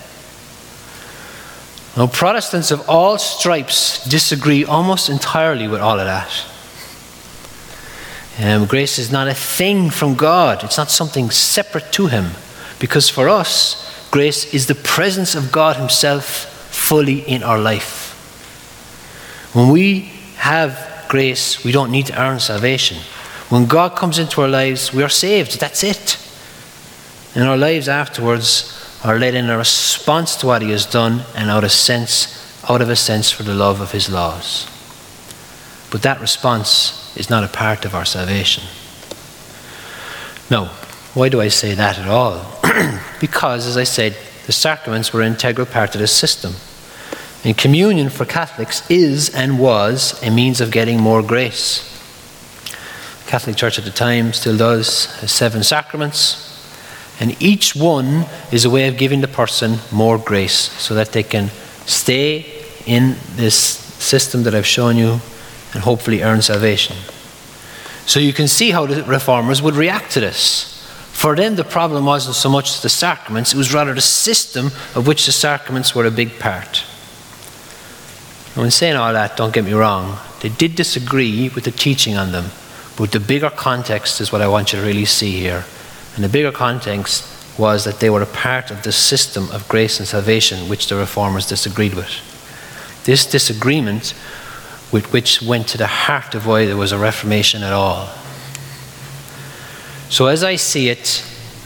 Now, 1.96 2.08
Protestants 2.08 2.72
of 2.72 2.88
all 2.88 3.18
stripes 3.18 4.04
disagree 4.04 4.64
almost 4.64 5.08
entirely 5.08 5.68
with 5.68 5.80
all 5.80 6.00
of 6.00 6.06
that. 6.06 6.44
Um, 8.36 8.66
grace 8.66 8.98
is 8.98 9.12
not 9.12 9.28
a 9.28 9.34
thing 9.34 9.90
from 9.90 10.16
God, 10.16 10.64
it's 10.64 10.76
not 10.76 10.90
something 10.90 11.30
separate 11.30 11.92
to 11.92 12.08
Him. 12.08 12.32
Because 12.80 13.08
for 13.08 13.28
us, 13.28 14.08
grace 14.10 14.52
is 14.52 14.66
the 14.66 14.74
presence 14.74 15.36
of 15.36 15.52
God 15.52 15.76
Himself 15.76 16.26
fully 16.74 17.20
in 17.20 17.44
our 17.44 17.58
life. 17.58 18.10
When 19.54 19.68
we 19.70 20.10
have 20.36 21.06
grace, 21.08 21.62
we 21.62 21.70
don't 21.70 21.92
need 21.92 22.06
to 22.06 22.20
earn 22.20 22.40
salvation. 22.40 22.98
When 23.50 23.66
God 23.66 23.94
comes 23.94 24.18
into 24.18 24.42
our 24.42 24.48
lives, 24.48 24.92
we 24.92 25.04
are 25.04 25.08
saved. 25.08 25.60
That's 25.60 25.84
it. 25.84 26.18
And 27.36 27.48
our 27.48 27.56
lives 27.56 27.88
afterwards 27.88 28.73
are 29.04 29.18
led 29.18 29.34
in 29.34 29.50
a 29.50 29.58
response 29.58 30.34
to 30.36 30.46
what 30.46 30.62
He 30.62 30.70
has 30.70 30.86
done 30.86 31.22
and 31.36 31.50
out 31.50 31.62
of 31.62 31.70
sense, 31.70 32.64
out 32.68 32.80
of 32.80 32.88
a 32.88 32.96
sense 32.96 33.30
for 33.30 33.42
the 33.42 33.54
love 33.54 33.80
of 33.80 33.92
His 33.92 34.08
laws. 34.08 34.66
But 35.90 36.02
that 36.02 36.20
response 36.20 37.14
is 37.16 37.30
not 37.30 37.44
a 37.44 37.48
part 37.48 37.84
of 37.84 37.94
our 37.94 38.06
salvation. 38.06 38.64
No. 40.50 40.70
Why 41.14 41.28
do 41.28 41.40
I 41.40 41.48
say 41.48 41.74
that 41.74 41.98
at 41.98 42.08
all? 42.08 42.44
because, 43.20 43.68
as 43.68 43.76
I 43.76 43.84
said, 43.84 44.16
the 44.46 44.52
sacraments 44.52 45.12
were 45.12 45.22
an 45.22 45.32
integral 45.32 45.66
part 45.66 45.94
of 45.94 46.00
the 46.00 46.08
system. 46.08 46.54
And 47.44 47.56
communion 47.56 48.08
for 48.08 48.24
Catholics 48.24 48.88
is 48.90 49.32
and 49.32 49.60
was 49.60 50.20
a 50.22 50.30
means 50.30 50.60
of 50.60 50.72
getting 50.72 50.98
more 51.00 51.22
grace. 51.22 51.90
The 53.24 53.30
Catholic 53.30 53.56
Church 53.56 53.78
at 53.78 53.84
the 53.84 53.90
time 53.90 54.32
still 54.32 54.56
does 54.56 55.06
has 55.20 55.30
seven 55.30 55.62
sacraments, 55.62 56.53
and 57.20 57.40
each 57.40 57.76
one 57.76 58.26
is 58.50 58.64
a 58.64 58.70
way 58.70 58.88
of 58.88 58.96
giving 58.96 59.20
the 59.20 59.28
person 59.28 59.78
more 59.92 60.18
grace 60.18 60.70
so 60.80 60.94
that 60.94 61.12
they 61.12 61.22
can 61.22 61.50
stay 61.86 62.64
in 62.86 63.16
this 63.36 63.54
system 63.54 64.42
that 64.42 64.54
I've 64.54 64.66
shown 64.66 64.96
you 64.96 65.20
and 65.72 65.82
hopefully 65.82 66.22
earn 66.22 66.42
salvation. 66.42 66.96
So 68.06 68.20
you 68.20 68.32
can 68.32 68.48
see 68.48 68.70
how 68.70 68.86
the 68.86 69.02
reformers 69.04 69.62
would 69.62 69.74
react 69.74 70.12
to 70.12 70.20
this. 70.20 70.70
For 71.12 71.36
them, 71.36 71.54
the 71.56 71.64
problem 71.64 72.04
wasn't 72.04 72.36
so 72.36 72.50
much 72.50 72.82
the 72.82 72.88
sacraments, 72.88 73.54
it 73.54 73.56
was 73.56 73.72
rather 73.72 73.94
the 73.94 74.00
system 74.00 74.66
of 74.94 75.06
which 75.06 75.26
the 75.26 75.32
sacraments 75.32 75.94
were 75.94 76.04
a 76.04 76.10
big 76.10 76.38
part. 76.38 76.84
And 78.56 78.64
in 78.64 78.70
saying 78.70 78.96
all 78.96 79.12
that, 79.12 79.36
don't 79.36 79.54
get 79.54 79.64
me 79.64 79.72
wrong, 79.72 80.18
they 80.40 80.48
did 80.48 80.74
disagree 80.74 81.48
with 81.48 81.64
the 81.64 81.70
teaching 81.70 82.16
on 82.16 82.32
them, 82.32 82.46
but 82.96 83.12
the 83.12 83.20
bigger 83.20 83.50
context 83.50 84.20
is 84.20 84.32
what 84.32 84.42
I 84.42 84.48
want 84.48 84.72
you 84.72 84.80
to 84.80 84.84
really 84.84 85.06
see 85.06 85.40
here. 85.40 85.64
And 86.14 86.24
the 86.24 86.28
bigger 86.28 86.52
context 86.52 87.30
was 87.58 87.84
that 87.84 88.00
they 88.00 88.10
were 88.10 88.22
a 88.22 88.26
part 88.26 88.70
of 88.70 88.82
the 88.82 88.92
system 88.92 89.50
of 89.50 89.68
grace 89.68 89.98
and 89.98 90.08
salvation 90.08 90.68
which 90.68 90.88
the 90.88 90.96
reformers 90.96 91.46
disagreed 91.46 91.94
with. 91.94 92.10
This 93.04 93.26
disagreement 93.26 94.14
with 94.92 95.12
which 95.12 95.42
went 95.42 95.68
to 95.68 95.78
the 95.78 95.86
heart 95.86 96.34
of 96.34 96.46
why 96.46 96.66
there 96.66 96.76
was 96.76 96.92
a 96.92 96.98
Reformation 96.98 97.62
at 97.62 97.72
all. 97.72 98.08
So, 100.08 100.26
as 100.26 100.44
I 100.44 100.56
see 100.56 100.88
it 100.88 101.06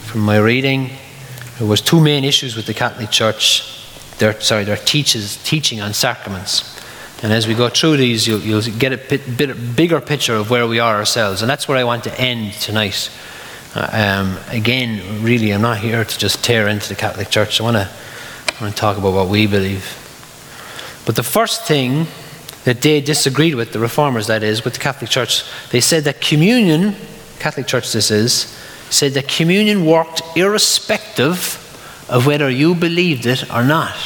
from 0.07 0.23
my 0.23 0.39
reading, 0.39 0.91
there 1.59 1.67
was 1.67 1.81
two 1.81 2.01
main 2.01 2.25
issues 2.25 2.57
with 2.57 2.67
the 2.67 2.75
Catholic 2.75 3.11
Church. 3.11 3.75
Their, 4.19 4.41
sorry, 4.41 4.65
their 4.65 4.77
teaches, 4.77 5.37
teaching 5.45 5.81
on 5.81 5.93
sacraments. 5.93 6.75
And 7.23 7.33
as 7.33 7.47
we 7.47 7.55
go 7.55 7.69
through 7.69 7.99
these, 7.99 8.27
you'll, 8.27 8.41
you'll 8.41 8.63
get 8.63 8.93
a 8.93 8.97
bit, 8.97 9.37
bit, 9.37 9.77
bigger 9.77 10.01
picture 10.01 10.35
of 10.35 10.51
where 10.51 10.67
we 10.67 10.79
are 10.79 10.97
ourselves. 10.97 11.43
And 11.43 11.51
that's 11.51 11.69
where 11.69 11.77
I 11.77 11.85
want 11.85 12.05
to 12.05 12.21
end 12.21 12.55
tonight. 12.55 13.11
Uh, 13.75 13.89
um, 13.93 14.39
again, 14.49 15.23
really, 15.23 15.53
I'm 15.53 15.63
not 15.63 15.79
here 15.79 16.05
to 16.05 16.19
just 16.19 16.43
tear 16.45 16.69
into 16.69 16.89
the 16.89 16.95
Catholic 16.95 17.31
Church. 17.31 17.61
I 17.61 17.65
want 17.65 17.77
to, 17.77 17.89
I 18.59 18.63
want 18.63 18.75
to 18.75 18.81
talk 18.81 18.97
about 18.97 19.13
what 19.13 19.29
we 19.29 19.47
believe. 19.47 19.85
But 21.07 21.17
the 21.17 21.23
first 21.23 21.67
thing 21.67 22.07
that 22.65 22.83
they 22.83 23.01
disagreed 23.01 23.55
with, 23.55 23.73
the 23.73 23.79
reformers 23.79 24.27
that 24.27 24.43
is, 24.43 24.63
with 24.63 24.75
the 24.75 24.81
Catholic 24.81 25.11
Church. 25.11 25.43
They 25.71 25.81
said 25.81 26.05
that 26.05 26.21
communion, 26.21 26.97
Catholic 27.39 27.67
Church 27.67 27.93
this 27.93 28.11
is, 28.11 28.55
said 28.91 29.15
that 29.15 29.27
communion 29.27 29.87
worked 29.87 30.21
irrespective 30.37 31.65
of 32.11 32.27
whether 32.27 32.51
you 32.51 32.75
believed 32.75 33.25
it 33.25 33.51
or 33.51 33.65
not. 33.65 33.97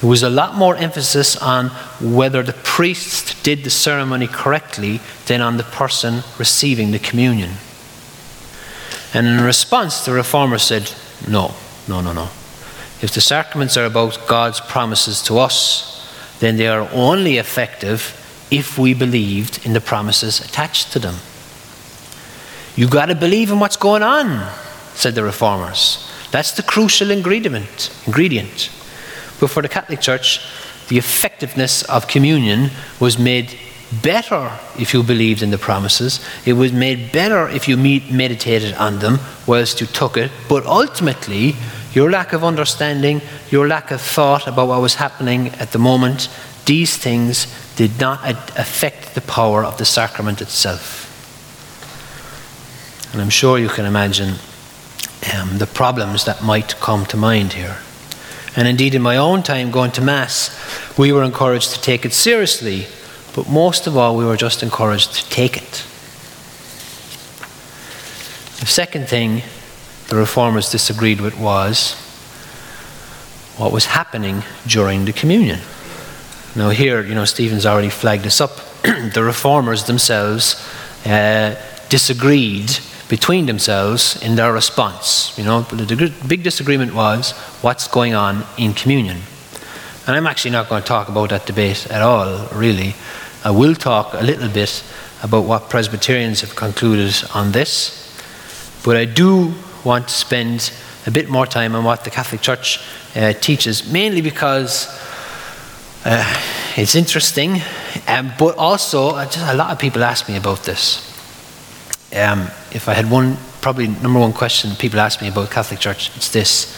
There 0.00 0.08
was 0.08 0.22
a 0.22 0.30
lot 0.30 0.54
more 0.54 0.76
emphasis 0.76 1.36
on 1.36 1.70
whether 2.00 2.44
the 2.44 2.52
priest 2.52 3.42
did 3.42 3.64
the 3.64 3.70
ceremony 3.70 4.28
correctly 4.28 5.00
than 5.26 5.40
on 5.40 5.56
the 5.56 5.64
person 5.64 6.22
receiving 6.38 6.92
the 6.92 7.00
communion. 7.00 7.50
And 9.14 9.26
in 9.26 9.40
response, 9.40 10.04
the 10.04 10.12
reformers 10.12 10.62
said, 10.62 10.92
no, 11.26 11.54
no, 11.88 12.00
no, 12.00 12.12
no. 12.12 12.28
If 13.00 13.12
the 13.12 13.20
sacraments 13.20 13.76
are 13.76 13.86
about 13.86 14.26
God's 14.26 14.60
promises 14.60 15.22
to 15.24 15.38
us, 15.38 15.94
then 16.40 16.56
they 16.56 16.68
are 16.68 16.88
only 16.92 17.38
effective 17.38 18.14
if 18.50 18.78
we 18.78 18.94
believed 18.94 19.64
in 19.64 19.72
the 19.72 19.80
promises 19.80 20.40
attached 20.40 20.92
to 20.92 20.98
them. 20.98 21.16
You've 22.76 22.90
got 22.90 23.06
to 23.06 23.14
believe 23.14 23.50
in 23.50 23.58
what's 23.58 23.76
going 23.76 24.02
on, 24.02 24.50
said 24.94 25.14
the 25.14 25.24
reformers. 25.24 26.10
That's 26.30 26.52
the 26.52 26.62
crucial 26.62 27.10
ingredient. 27.10 27.90
ingredient. 28.06 28.70
But 29.40 29.48
for 29.50 29.62
the 29.62 29.68
Catholic 29.68 30.00
Church, 30.00 30.40
the 30.88 30.98
effectiveness 30.98 31.82
of 31.84 32.08
communion 32.08 32.70
was 33.00 33.18
made 33.18 33.58
better 34.02 34.52
if 34.78 34.92
you 34.92 35.02
believed 35.02 35.42
in 35.42 35.50
the 35.50 35.58
promises. 35.58 36.20
It 36.44 36.54
was 36.54 36.72
made 36.72 37.12
better 37.12 37.48
if 37.48 37.68
you 37.68 37.76
meditated 37.76 38.74
on 38.74 38.98
them 38.98 39.18
whilst 39.46 39.80
you 39.80 39.86
took 39.86 40.16
it. 40.16 40.30
But 40.48 40.66
ultimately, 40.66 41.56
your 41.92 42.10
lack 42.10 42.32
of 42.32 42.44
understanding, 42.44 43.22
your 43.50 43.66
lack 43.66 43.90
of 43.90 44.00
thought 44.00 44.46
about 44.46 44.68
what 44.68 44.80
was 44.80 44.96
happening 44.96 45.48
at 45.60 45.72
the 45.72 45.78
moment, 45.78 46.28
these 46.66 46.96
things 46.96 47.46
did 47.76 47.98
not 47.98 48.20
affect 48.58 49.14
the 49.14 49.20
power 49.22 49.64
of 49.64 49.78
the 49.78 49.84
sacrament 49.84 50.42
itself. 50.42 51.06
And 53.12 53.22
I'm 53.22 53.30
sure 53.30 53.58
you 53.58 53.68
can 53.68 53.86
imagine 53.86 54.34
um, 55.34 55.58
the 55.58 55.66
problems 55.66 56.24
that 56.26 56.42
might 56.42 56.76
come 56.76 57.06
to 57.06 57.16
mind 57.16 57.54
here. 57.54 57.78
And 58.54 58.68
indeed, 58.68 58.94
in 58.94 59.02
my 59.02 59.16
own 59.16 59.42
time 59.42 59.70
going 59.70 59.92
to 59.92 60.02
Mass, 60.02 60.50
we 60.98 61.12
were 61.12 61.22
encouraged 61.22 61.72
to 61.72 61.80
take 61.80 62.04
it 62.04 62.12
seriously, 62.12 62.86
but 63.38 63.48
most 63.48 63.86
of 63.86 63.96
all, 63.96 64.16
we 64.16 64.24
were 64.24 64.36
just 64.36 64.64
encouraged 64.64 65.14
to 65.14 65.30
take 65.30 65.56
it. 65.56 65.84
The 68.58 68.66
second 68.66 69.08
thing 69.08 69.42
the 70.08 70.16
reformers 70.16 70.72
disagreed 70.72 71.20
with 71.20 71.38
was 71.38 71.94
what 73.56 73.70
was 73.70 73.84
happening 73.86 74.42
during 74.66 75.04
the 75.04 75.12
communion. 75.12 75.60
Now, 76.56 76.70
here, 76.70 77.00
you 77.04 77.14
know, 77.14 77.24
Stephen's 77.26 77.64
already 77.64 77.90
flagged 77.90 78.24
this 78.24 78.40
up. 78.40 78.56
the 78.82 79.22
reformers 79.22 79.84
themselves 79.84 80.56
uh, 81.06 81.54
disagreed 81.90 82.76
between 83.08 83.46
themselves 83.46 84.20
in 84.20 84.34
their 84.34 84.52
response. 84.52 85.38
You 85.38 85.44
know, 85.44 85.60
the 85.60 86.12
big 86.26 86.42
disagreement 86.42 86.92
was 86.92 87.30
what's 87.62 87.86
going 87.86 88.14
on 88.14 88.44
in 88.56 88.74
communion. 88.74 89.18
And 90.08 90.16
I'm 90.16 90.26
actually 90.26 90.52
not 90.52 90.70
going 90.70 90.80
to 90.80 90.88
talk 90.88 91.10
about 91.10 91.28
that 91.28 91.44
debate 91.44 91.86
at 91.90 92.00
all, 92.00 92.48
really. 92.54 92.94
I 93.48 93.50
will 93.50 93.74
talk 93.74 94.12
a 94.12 94.22
little 94.22 94.50
bit 94.50 94.84
about 95.22 95.46
what 95.46 95.70
Presbyterians 95.70 96.42
have 96.42 96.54
concluded 96.54 97.14
on 97.32 97.52
this, 97.52 98.14
but 98.84 98.94
I 98.94 99.06
do 99.06 99.54
want 99.84 100.08
to 100.08 100.14
spend 100.14 100.70
a 101.06 101.10
bit 101.10 101.30
more 101.30 101.46
time 101.46 101.74
on 101.74 101.82
what 101.82 102.04
the 102.04 102.10
Catholic 102.10 102.42
Church 102.42 102.78
uh, 103.16 103.32
teaches, 103.32 103.90
mainly 103.90 104.20
because 104.20 104.86
uh, 106.04 106.42
it's 106.76 106.94
interesting, 106.94 107.62
um, 108.06 108.32
but 108.38 108.54
also 108.58 109.12
uh, 109.12 109.24
just 109.24 109.50
a 109.50 109.54
lot 109.54 109.70
of 109.70 109.78
people 109.78 110.04
ask 110.04 110.28
me 110.28 110.36
about 110.36 110.64
this. 110.64 111.00
Um, 112.14 112.50
if 112.70 112.86
I 112.86 112.92
had 112.92 113.10
one, 113.10 113.38
probably 113.62 113.86
number 113.86 114.20
one 114.20 114.34
question 114.34 114.76
people 114.76 115.00
ask 115.00 115.22
me 115.22 115.28
about 115.28 115.50
Catholic 115.50 115.80
Church, 115.80 116.14
it's 116.16 116.30
this. 116.30 116.76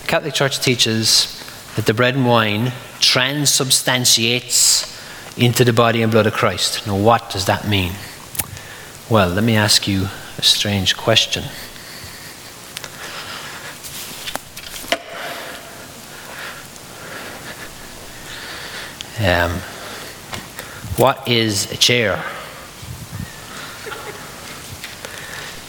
The 0.00 0.08
Catholic 0.08 0.32
Church 0.32 0.58
teaches 0.60 1.38
that 1.76 1.84
the 1.84 1.92
bread 1.92 2.14
and 2.14 2.24
wine 2.26 2.72
transubstantiates 2.98 4.96
into 5.38 5.64
the 5.64 5.72
body 5.72 6.02
and 6.02 6.10
blood 6.10 6.26
of 6.26 6.32
Christ. 6.32 6.86
Now, 6.86 6.96
what 6.96 7.30
does 7.30 7.46
that 7.46 7.66
mean? 7.66 7.92
Well, 9.08 9.28
let 9.28 9.44
me 9.44 9.56
ask 9.56 9.86
you 9.86 10.08
a 10.36 10.42
strange 10.42 10.96
question. 10.96 11.44
Um, 19.20 19.50
what 20.96 21.26
is 21.26 21.70
a 21.72 21.76
chair? 21.76 22.22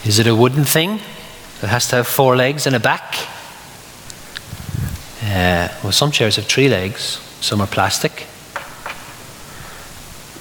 Is 0.05 0.17
it 0.17 0.27
a 0.27 0.35
wooden 0.35 0.65
thing 0.65 0.99
that 1.61 1.67
has 1.67 1.87
to 1.89 1.97
have 1.97 2.07
four 2.07 2.35
legs 2.35 2.65
and 2.65 2.75
a 2.75 2.79
back? 2.79 3.15
Uh, 5.23 5.67
well, 5.83 5.91
some 5.91 6.11
chairs 6.11 6.37
have 6.37 6.45
three 6.45 6.69
legs, 6.69 7.21
some 7.41 7.61
are 7.61 7.67
plastic. 7.67 8.25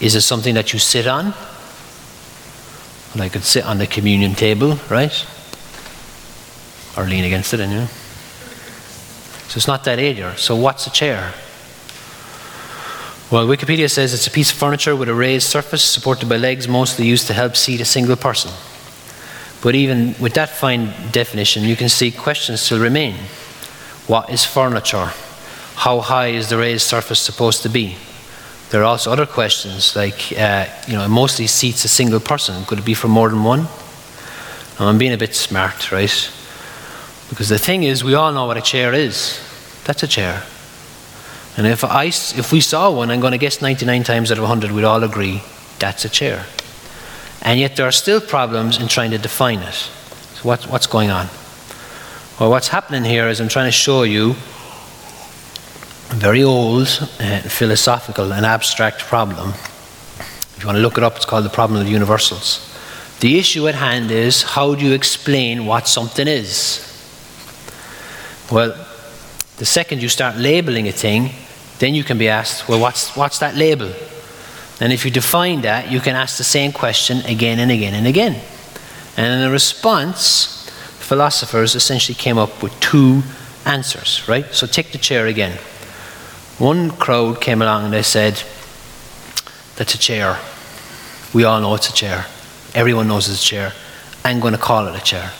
Is 0.00 0.14
it 0.14 0.22
something 0.22 0.54
that 0.54 0.72
you 0.72 0.78
sit 0.78 1.06
on? 1.06 1.34
Well, 3.14 3.24
I 3.24 3.28
could 3.28 3.44
sit 3.44 3.64
on 3.64 3.78
the 3.78 3.86
communion 3.86 4.34
table, 4.34 4.78
right? 4.90 5.26
Or 6.96 7.04
lean 7.04 7.24
against 7.24 7.52
it, 7.54 7.60
anyway. 7.60 7.86
So 9.48 9.56
it's 9.56 9.66
not 9.66 9.84
that 9.84 9.98
either. 9.98 10.36
So 10.36 10.54
what's 10.54 10.86
a 10.86 10.90
chair? 10.90 11.32
Well, 13.30 13.46
Wikipedia 13.46 13.90
says 13.90 14.14
it's 14.14 14.26
a 14.26 14.30
piece 14.30 14.50
of 14.50 14.58
furniture 14.58 14.94
with 14.94 15.08
a 15.08 15.14
raised 15.14 15.46
surface 15.46 15.82
supported 15.82 16.28
by 16.28 16.36
legs 16.36 16.68
mostly 16.68 17.06
used 17.06 17.26
to 17.26 17.34
help 17.34 17.56
seat 17.56 17.80
a 17.80 17.84
single 17.84 18.16
person. 18.16 18.50
But 19.62 19.74
even 19.74 20.14
with 20.20 20.34
that 20.34 20.50
fine 20.50 20.92
definition, 21.10 21.64
you 21.64 21.76
can 21.76 21.88
see 21.88 22.10
questions 22.10 22.60
still 22.60 22.78
remain. 22.78 23.14
What 24.06 24.30
is 24.30 24.44
furniture? 24.44 25.12
How 25.74 26.00
high 26.00 26.28
is 26.28 26.48
the 26.48 26.56
raised 26.56 26.86
surface 26.86 27.20
supposed 27.20 27.62
to 27.62 27.68
be? 27.68 27.96
There 28.70 28.82
are 28.82 28.84
also 28.84 29.10
other 29.10 29.26
questions 29.26 29.96
like, 29.96 30.32
uh, 30.36 30.66
you 30.86 30.94
know, 30.94 31.04
it 31.04 31.08
mostly 31.08 31.46
seats 31.46 31.84
a 31.84 31.88
single 31.88 32.20
person. 32.20 32.64
Could 32.66 32.80
it 32.80 32.84
be 32.84 32.94
for 32.94 33.08
more 33.08 33.30
than 33.30 33.42
one? 33.42 33.62
Now, 34.78 34.88
I'm 34.88 34.98
being 34.98 35.12
a 35.12 35.18
bit 35.18 35.34
smart, 35.34 35.90
right? 35.90 36.30
Because 37.30 37.48
the 37.48 37.58
thing 37.58 37.82
is, 37.82 38.04
we 38.04 38.14
all 38.14 38.32
know 38.32 38.46
what 38.46 38.56
a 38.56 38.62
chair 38.62 38.92
is. 38.92 39.40
That's 39.84 40.02
a 40.02 40.06
chair. 40.06 40.42
And 41.56 41.66
if, 41.66 41.82
I, 41.82 42.04
if 42.04 42.52
we 42.52 42.60
saw 42.60 42.90
one, 42.90 43.10
I'm 43.10 43.20
going 43.20 43.32
to 43.32 43.38
guess 43.38 43.60
99 43.60 44.04
times 44.04 44.30
out 44.30 44.38
of 44.38 44.42
100, 44.42 44.70
we'd 44.70 44.84
all 44.84 45.02
agree 45.02 45.42
that's 45.78 46.04
a 46.04 46.08
chair. 46.08 46.44
And 47.42 47.58
yet 47.58 47.76
there 47.76 47.86
are 47.86 47.92
still 47.92 48.20
problems 48.20 48.80
in 48.80 48.88
trying 48.88 49.10
to 49.12 49.18
define 49.18 49.60
it. 49.60 49.74
So 49.74 50.42
what, 50.42 50.64
what's 50.64 50.86
going 50.86 51.10
on? 51.10 51.28
Well, 52.38 52.50
what's 52.50 52.68
happening 52.68 53.04
here 53.04 53.28
is 53.28 53.40
I'm 53.40 53.48
trying 53.48 53.68
to 53.68 53.72
show 53.72 54.02
you 54.02 54.36
very 56.16 56.42
old 56.42 56.86
uh, 57.20 57.40
philosophical 57.40 58.32
and 58.32 58.46
abstract 58.46 59.00
problem. 59.00 59.50
If 59.50 60.58
you 60.60 60.66
want 60.66 60.76
to 60.76 60.82
look 60.82 60.98
it 60.98 61.04
up, 61.04 61.16
it's 61.16 61.24
called 61.24 61.44
the 61.44 61.50
problem 61.50 61.80
of 61.80 61.86
universals. 61.86 62.64
The 63.20 63.38
issue 63.38 63.68
at 63.68 63.74
hand 63.74 64.10
is 64.10 64.42
how 64.42 64.74
do 64.74 64.84
you 64.84 64.92
explain 64.92 65.66
what 65.66 65.86
something 65.86 66.26
is? 66.26 66.84
Well, 68.50 68.74
the 69.58 69.66
second 69.66 70.02
you 70.02 70.08
start 70.08 70.36
labeling 70.36 70.88
a 70.88 70.92
thing, 70.92 71.30
then 71.78 71.94
you 71.94 72.04
can 72.04 72.16
be 72.16 72.28
asked, 72.28 72.68
well, 72.68 72.80
what's, 72.80 73.16
what's 73.16 73.38
that 73.40 73.56
label? 73.56 73.92
And 74.80 74.92
if 74.92 75.04
you 75.04 75.10
define 75.10 75.62
that, 75.62 75.90
you 75.90 76.00
can 76.00 76.16
ask 76.16 76.38
the 76.38 76.44
same 76.44 76.72
question 76.72 77.18
again 77.26 77.58
and 77.58 77.70
again 77.70 77.94
and 77.94 78.06
again. 78.06 78.40
And 79.16 79.42
in 79.42 79.50
response, 79.50 80.70
philosophers 81.00 81.74
essentially 81.74 82.14
came 82.14 82.38
up 82.38 82.62
with 82.62 82.78
two 82.80 83.22
answers, 83.66 84.26
right? 84.28 84.46
So 84.54 84.66
take 84.66 84.92
the 84.92 84.98
chair 84.98 85.26
again. 85.26 85.58
One 86.58 86.90
crowd 86.90 87.40
came 87.40 87.62
along 87.62 87.84
and 87.84 87.92
they 87.92 88.02
said, 88.02 88.42
That's 89.76 89.94
a 89.94 89.98
chair. 89.98 90.38
We 91.32 91.44
all 91.44 91.60
know 91.60 91.74
it's 91.74 91.88
a 91.88 91.92
chair. 91.92 92.26
Everyone 92.74 93.08
knows 93.08 93.28
it's 93.28 93.42
a 93.42 93.44
chair. 93.44 93.72
I'm 94.24 94.40
going 94.40 94.54
to 94.54 94.60
call 94.60 94.86
it 94.88 94.96
a 94.96 95.02
chair. 95.02 95.32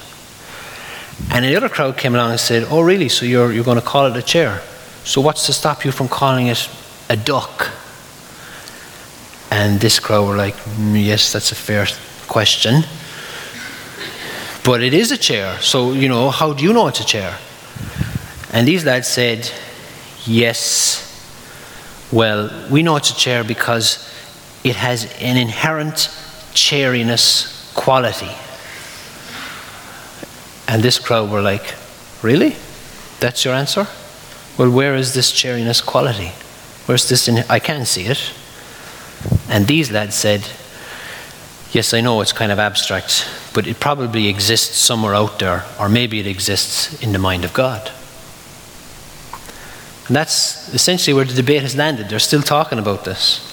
And 1.30 1.44
the 1.44 1.56
other 1.56 1.68
crowd 1.68 1.96
came 1.96 2.14
along 2.14 2.30
and 2.30 2.40
said, 2.40 2.66
Oh, 2.70 2.80
really? 2.80 3.08
So 3.08 3.26
you're, 3.26 3.52
you're 3.52 3.64
going 3.64 3.80
to 3.80 3.86
call 3.86 4.06
it 4.06 4.16
a 4.16 4.22
chair? 4.22 4.62
So 5.04 5.20
what's 5.20 5.46
to 5.46 5.52
stop 5.52 5.84
you 5.84 5.90
from 5.90 6.08
calling 6.08 6.48
it 6.48 6.68
a 7.08 7.16
duck? 7.16 7.70
And 9.50 9.80
this 9.80 9.98
crowd 9.98 10.28
were 10.28 10.36
like, 10.36 10.54
mm, 10.54 11.02
yes, 11.02 11.32
that's 11.32 11.50
a 11.50 11.54
fair 11.54 11.86
question. 12.28 12.82
But 14.64 14.82
it 14.82 14.92
is 14.92 15.10
a 15.10 15.16
chair. 15.16 15.58
So, 15.60 15.92
you 15.92 16.08
know, 16.08 16.30
how 16.30 16.52
do 16.52 16.62
you 16.62 16.72
know 16.72 16.88
it's 16.88 17.00
a 17.00 17.04
chair? 17.04 17.38
And 18.52 18.68
these 18.68 18.84
lads 18.84 19.08
said, 19.08 19.50
yes, 20.26 21.07
well, 22.10 22.50
we 22.70 22.82
know 22.82 22.96
it's 22.96 23.10
a 23.10 23.16
chair 23.16 23.44
because 23.44 24.12
it 24.64 24.76
has 24.76 25.04
an 25.20 25.36
inherent 25.36 26.10
chairiness 26.54 27.72
quality. 27.74 28.30
And 30.66 30.82
this 30.82 30.98
crowd 30.98 31.30
were 31.30 31.42
like, 31.42 31.74
really? 32.22 32.56
That's 33.20 33.44
your 33.44 33.54
answer? 33.54 33.86
Well, 34.58 34.70
where 34.70 34.96
is 34.96 35.14
this 35.14 35.32
chairiness 35.32 35.80
quality? 35.80 36.32
Where's 36.86 37.08
this 37.08 37.28
in? 37.28 37.44
I 37.48 37.58
can't 37.58 37.86
see 37.86 38.06
it. 38.06 38.32
And 39.48 39.66
these 39.66 39.90
lads 39.90 40.14
said, 40.14 40.48
Yes, 41.70 41.92
I 41.92 42.00
know 42.00 42.22
it's 42.22 42.32
kind 42.32 42.50
of 42.50 42.58
abstract, 42.58 43.28
but 43.52 43.66
it 43.66 43.78
probably 43.78 44.28
exists 44.28 44.78
somewhere 44.78 45.14
out 45.14 45.38
there, 45.38 45.66
or 45.78 45.88
maybe 45.88 46.18
it 46.18 46.26
exists 46.26 47.02
in 47.02 47.12
the 47.12 47.18
mind 47.18 47.44
of 47.44 47.52
God. 47.52 47.92
And 50.08 50.16
that's 50.16 50.72
essentially 50.74 51.14
where 51.14 51.24
the 51.24 51.34
debate 51.34 51.62
has 51.62 51.76
landed. 51.76 52.08
They're 52.08 52.18
still 52.18 52.42
talking 52.42 52.78
about 52.78 53.04
this. 53.04 53.44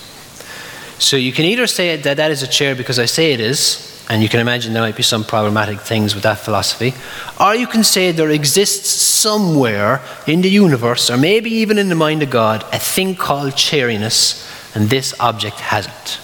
So 0.98 1.18
you 1.18 1.34
can 1.34 1.46
either 1.46 1.68
say 1.68 1.98
that 1.98 2.18
that 2.18 2.32
is 2.32 2.42
a 2.42 2.48
chair 2.48 2.76
because 2.76 2.98
I 2.98 3.06
say 3.06 3.34
it 3.34 3.42
is, 3.42 4.06
and 4.10 4.22
you 4.22 4.30
can 4.30 4.40
imagine 4.40 4.74
there 4.74 4.82
might 4.82 4.96
be 4.96 5.04
some 5.04 5.24
problematic 5.24 5.82
things 5.82 6.14
with 6.14 6.24
that 6.24 6.40
philosophy, 6.40 6.94
or 7.40 7.56
you 7.56 7.68
can 7.68 7.84
say 7.84 8.12
there 8.12 8.30
exists 8.30 8.90
somewhere 8.90 10.02
in 10.26 10.42
the 10.42 10.50
universe, 10.50 11.10
or 11.10 11.18
maybe 11.18 11.50
even 11.50 11.78
in 11.78 11.90
the 11.90 11.96
mind 11.96 12.24
of 12.24 12.30
God, 12.30 12.64
a 12.72 12.80
thing 12.80 13.16
called 13.16 13.56
chairiness 13.56 14.50
and 14.76 14.90
this 14.90 15.14
object 15.20 15.60
hasn't. 15.60 16.20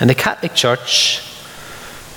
And 0.00 0.10
the 0.10 0.14
Catholic 0.14 0.54
Church, 0.54 1.20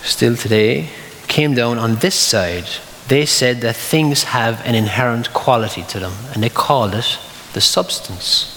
still 0.01 0.35
today, 0.35 0.89
came 1.27 1.53
down 1.53 1.77
on 1.77 1.95
this 1.95 2.15
side. 2.15 2.67
They 3.07 3.25
said 3.25 3.61
that 3.61 3.75
things 3.75 4.23
have 4.23 4.65
an 4.65 4.75
inherent 4.75 5.33
quality 5.33 5.83
to 5.83 5.99
them, 5.99 6.13
and 6.33 6.43
they 6.43 6.49
called 6.49 6.93
it 6.93 7.17
the 7.53 7.61
substance. 7.61 8.53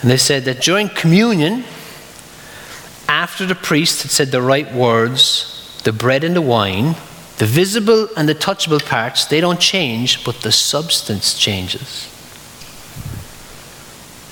And 0.00 0.10
they 0.10 0.16
said 0.16 0.44
that 0.44 0.62
during 0.62 0.88
communion, 0.88 1.64
after 3.08 3.44
the 3.44 3.54
priest 3.54 4.02
had 4.02 4.10
said 4.10 4.28
the 4.30 4.40
right 4.40 4.72
words, 4.72 5.80
the 5.84 5.92
bread 5.92 6.24
and 6.24 6.34
the 6.34 6.40
wine, 6.40 6.94
the 7.36 7.46
visible 7.46 8.08
and 8.16 8.28
the 8.28 8.34
touchable 8.34 8.84
parts, 8.84 9.26
they 9.26 9.40
don't 9.40 9.60
change, 9.60 10.24
but 10.24 10.40
the 10.40 10.52
substance 10.52 11.38
changes. 11.38 12.06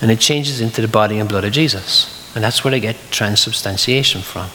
And 0.01 0.09
it 0.09 0.19
changes 0.19 0.61
into 0.61 0.81
the 0.81 0.87
body 0.87 1.19
and 1.19 1.29
blood 1.29 1.43
of 1.43 1.51
Jesus. 1.51 2.33
And 2.33 2.43
that's 2.43 2.63
where 2.63 2.71
they 2.71 2.79
get 2.79 2.95
transubstantiation 3.11 4.21
from. 4.21 4.49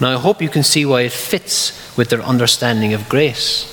Now, 0.00 0.16
I 0.16 0.20
hope 0.20 0.40
you 0.42 0.48
can 0.48 0.62
see 0.62 0.84
why 0.86 1.02
it 1.02 1.12
fits 1.12 1.89
with 2.00 2.08
their 2.08 2.22
understanding 2.22 2.94
of 2.94 3.10
grace. 3.10 3.66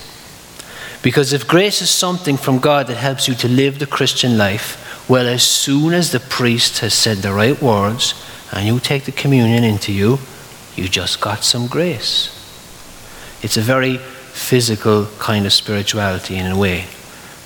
Because 1.02 1.32
if 1.32 1.48
grace 1.48 1.82
is 1.82 1.90
something 1.90 2.36
from 2.36 2.60
God 2.60 2.88
that 2.88 2.98
helps 2.98 3.26
you 3.26 3.34
to 3.36 3.48
live 3.48 3.80
the 3.80 3.86
Christian 3.86 4.38
life, 4.38 5.08
well, 5.10 5.30
as 5.30 5.44
soon 5.44 5.94
as 5.94 6.12
the 6.12 6.20
priest 6.20 6.80
has 6.80 6.94
said 6.94 7.20
the 7.20 7.32
right 7.32 7.62
words 7.62 8.14
and 8.52 8.68
you 8.68 8.82
take 8.82 9.06
the 9.06 9.14
communion 9.14 9.64
into 9.64 9.94
you, 9.94 10.20
you 10.76 10.90
just 10.90 11.22
got 11.22 11.46
some 11.46 11.68
grace. 11.68 12.28
It's 13.42 13.56
a 13.56 13.62
very 13.62 13.96
physical 13.98 15.08
kind 15.20 15.46
of 15.46 15.54
spirituality 15.54 16.36
in 16.36 16.48
a 16.48 16.60
way. 16.60 16.84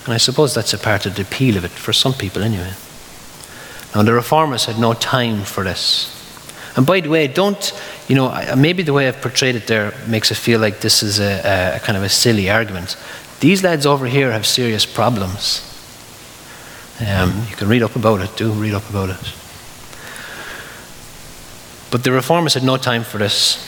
And 0.05 0.15
I 0.15 0.17
suppose 0.17 0.55
that's 0.55 0.73
a 0.73 0.79
part 0.79 1.05
of 1.05 1.15
the 1.15 1.21
appeal 1.21 1.57
of 1.57 1.63
it, 1.63 1.69
for 1.69 1.93
some 1.93 2.13
people 2.13 2.41
anyway. 2.41 2.73
Now, 3.93 4.01
the 4.01 4.13
reformers 4.13 4.65
had 4.65 4.79
no 4.79 4.93
time 4.93 5.43
for 5.43 5.63
this. 5.63 6.20
And 6.75 6.85
by 6.85 7.01
the 7.01 7.09
way, 7.09 7.27
don't, 7.27 7.73
you 8.07 8.15
know, 8.15 8.55
maybe 8.55 8.83
the 8.83 8.93
way 8.93 9.07
I've 9.07 9.21
portrayed 9.21 9.55
it 9.55 9.67
there 9.67 9.93
makes 10.07 10.31
it 10.31 10.35
feel 10.35 10.59
like 10.59 10.79
this 10.79 11.03
is 11.03 11.19
a, 11.19 11.75
a 11.75 11.79
kind 11.79 11.97
of 11.97 12.03
a 12.03 12.09
silly 12.09 12.49
argument. 12.49 12.95
These 13.41 13.63
lads 13.63 13.85
over 13.85 14.05
here 14.05 14.31
have 14.31 14.45
serious 14.45 14.85
problems. 14.85 15.67
Um, 17.05 17.45
you 17.49 17.55
can 17.55 17.67
read 17.67 17.83
up 17.83 17.95
about 17.95 18.21
it, 18.21 18.37
do 18.37 18.51
read 18.51 18.73
up 18.73 18.87
about 18.89 19.09
it. 19.09 19.33
But 21.89 22.03
the 22.03 22.11
reformers 22.11 22.53
had 22.53 22.63
no 22.63 22.77
time 22.77 23.03
for 23.03 23.17
this. 23.17 23.67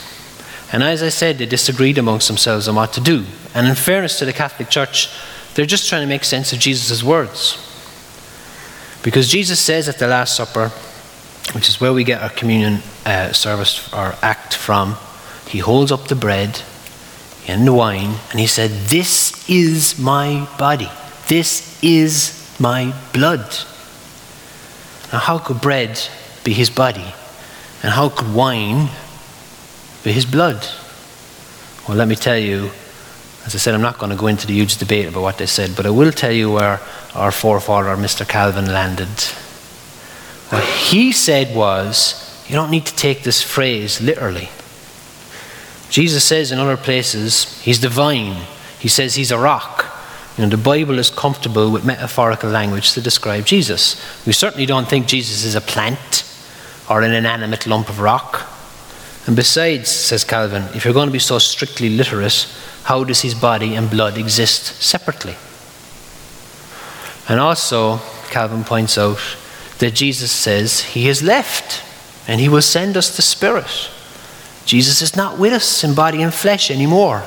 And 0.72 0.82
as 0.82 1.02
I 1.02 1.10
said, 1.10 1.38
they 1.38 1.46
disagreed 1.46 1.98
amongst 1.98 2.28
themselves 2.28 2.68
on 2.68 2.74
what 2.74 2.92
to 2.94 3.00
do. 3.00 3.24
And 3.54 3.66
in 3.66 3.74
fairness 3.74 4.18
to 4.20 4.24
the 4.24 4.32
Catholic 4.32 4.70
Church, 4.70 5.08
they're 5.54 5.66
just 5.66 5.88
trying 5.88 6.02
to 6.02 6.08
make 6.08 6.24
sense 6.24 6.52
of 6.52 6.58
Jesus' 6.58 7.02
words. 7.02 7.58
Because 9.02 9.28
Jesus 9.28 9.60
says 9.60 9.88
at 9.88 9.98
the 9.98 10.06
Last 10.06 10.36
Supper, 10.36 10.72
which 11.52 11.68
is 11.68 11.80
where 11.80 11.92
we 11.92 12.04
get 12.04 12.22
our 12.22 12.30
communion 12.30 12.82
uh, 13.04 13.32
service, 13.32 13.92
our 13.92 14.16
act 14.22 14.54
from, 14.54 14.96
he 15.48 15.58
holds 15.58 15.92
up 15.92 16.08
the 16.08 16.14
bread 16.14 16.62
and 17.46 17.66
the 17.66 17.72
wine 17.72 18.14
and 18.30 18.40
he 18.40 18.46
said, 18.46 18.70
This 18.88 19.48
is 19.48 19.98
my 19.98 20.48
body. 20.58 20.90
This 21.28 21.82
is 21.82 22.56
my 22.58 22.94
blood. 23.12 23.56
Now, 25.12 25.18
how 25.18 25.38
could 25.38 25.60
bread 25.60 26.00
be 26.42 26.52
his 26.52 26.70
body? 26.70 27.14
And 27.82 27.92
how 27.92 28.08
could 28.08 28.34
wine 28.34 28.88
be 30.02 30.12
his 30.12 30.24
blood? 30.24 30.66
Well, 31.86 31.98
let 31.98 32.08
me 32.08 32.16
tell 32.16 32.38
you, 32.38 32.70
as 33.44 33.54
I 33.54 33.58
said, 33.58 33.74
I'm 33.74 33.82
not 33.82 33.98
going 33.98 34.10
to 34.10 34.16
go 34.16 34.26
into 34.26 34.46
the 34.46 34.54
huge 34.54 34.78
debate 34.78 35.06
about 35.06 35.22
what 35.22 35.36
they 35.38 35.46
said, 35.46 35.76
but 35.76 35.84
I 35.84 35.90
will 35.90 36.12
tell 36.12 36.32
you 36.32 36.50
where 36.50 36.80
our 37.14 37.30
forefather, 37.30 37.94
Mr. 37.96 38.26
Calvin, 38.26 38.66
landed. 38.66 39.08
What 40.50 40.64
he 40.64 41.12
said 41.12 41.54
was, 41.54 42.20
you 42.48 42.54
don't 42.54 42.70
need 42.70 42.86
to 42.86 42.96
take 42.96 43.22
this 43.22 43.42
phrase 43.42 44.00
literally. 44.00 44.48
Jesus 45.88 46.24
says 46.24 46.52
in 46.52 46.58
other 46.58 46.76
places, 46.76 47.60
he's 47.62 47.78
divine. 47.78 48.46
He 48.78 48.88
says 48.88 49.14
he's 49.14 49.30
a 49.30 49.38
rock. 49.38 49.86
You 50.36 50.44
know, 50.44 50.50
the 50.50 50.56
Bible 50.56 50.98
is 50.98 51.10
comfortable 51.10 51.70
with 51.70 51.84
metaphorical 51.84 52.50
language 52.50 52.92
to 52.92 53.00
describe 53.00 53.46
Jesus. 53.46 53.96
We 54.26 54.32
certainly 54.32 54.66
don't 54.66 54.88
think 54.88 55.06
Jesus 55.06 55.44
is 55.44 55.54
a 55.54 55.60
plant 55.60 56.24
or 56.90 57.02
an 57.02 57.12
inanimate 57.12 57.66
lump 57.66 57.88
of 57.88 58.00
rock. 58.00 58.46
And 59.26 59.36
besides, 59.36 59.88
says 59.88 60.24
Calvin, 60.24 60.64
if 60.74 60.84
you're 60.84 60.92
going 60.92 61.08
to 61.08 61.12
be 61.12 61.18
so 61.18 61.38
strictly 61.38 61.88
literate, 61.88 62.46
how 62.82 63.04
does 63.04 63.22
his 63.22 63.34
body 63.34 63.74
and 63.74 63.88
blood 63.88 64.18
exist 64.18 64.82
separately? 64.82 65.36
And 67.28 67.40
also, 67.40 68.00
Calvin 68.28 68.64
points 68.64 68.98
out 68.98 69.18
that 69.78 69.94
Jesus 69.94 70.30
says 70.30 70.80
he 70.80 71.06
has 71.06 71.22
left 71.22 71.82
and 72.26 72.40
he 72.40 72.48
will 72.48 72.62
send 72.62 72.96
us 72.96 73.16
the 73.16 73.22
Spirit. 73.22 73.90
Jesus 74.64 75.02
is 75.02 75.16
not 75.16 75.38
with 75.38 75.52
us 75.52 75.84
in 75.84 75.94
body 75.94 76.22
and 76.22 76.32
flesh 76.32 76.70
anymore. 76.70 77.22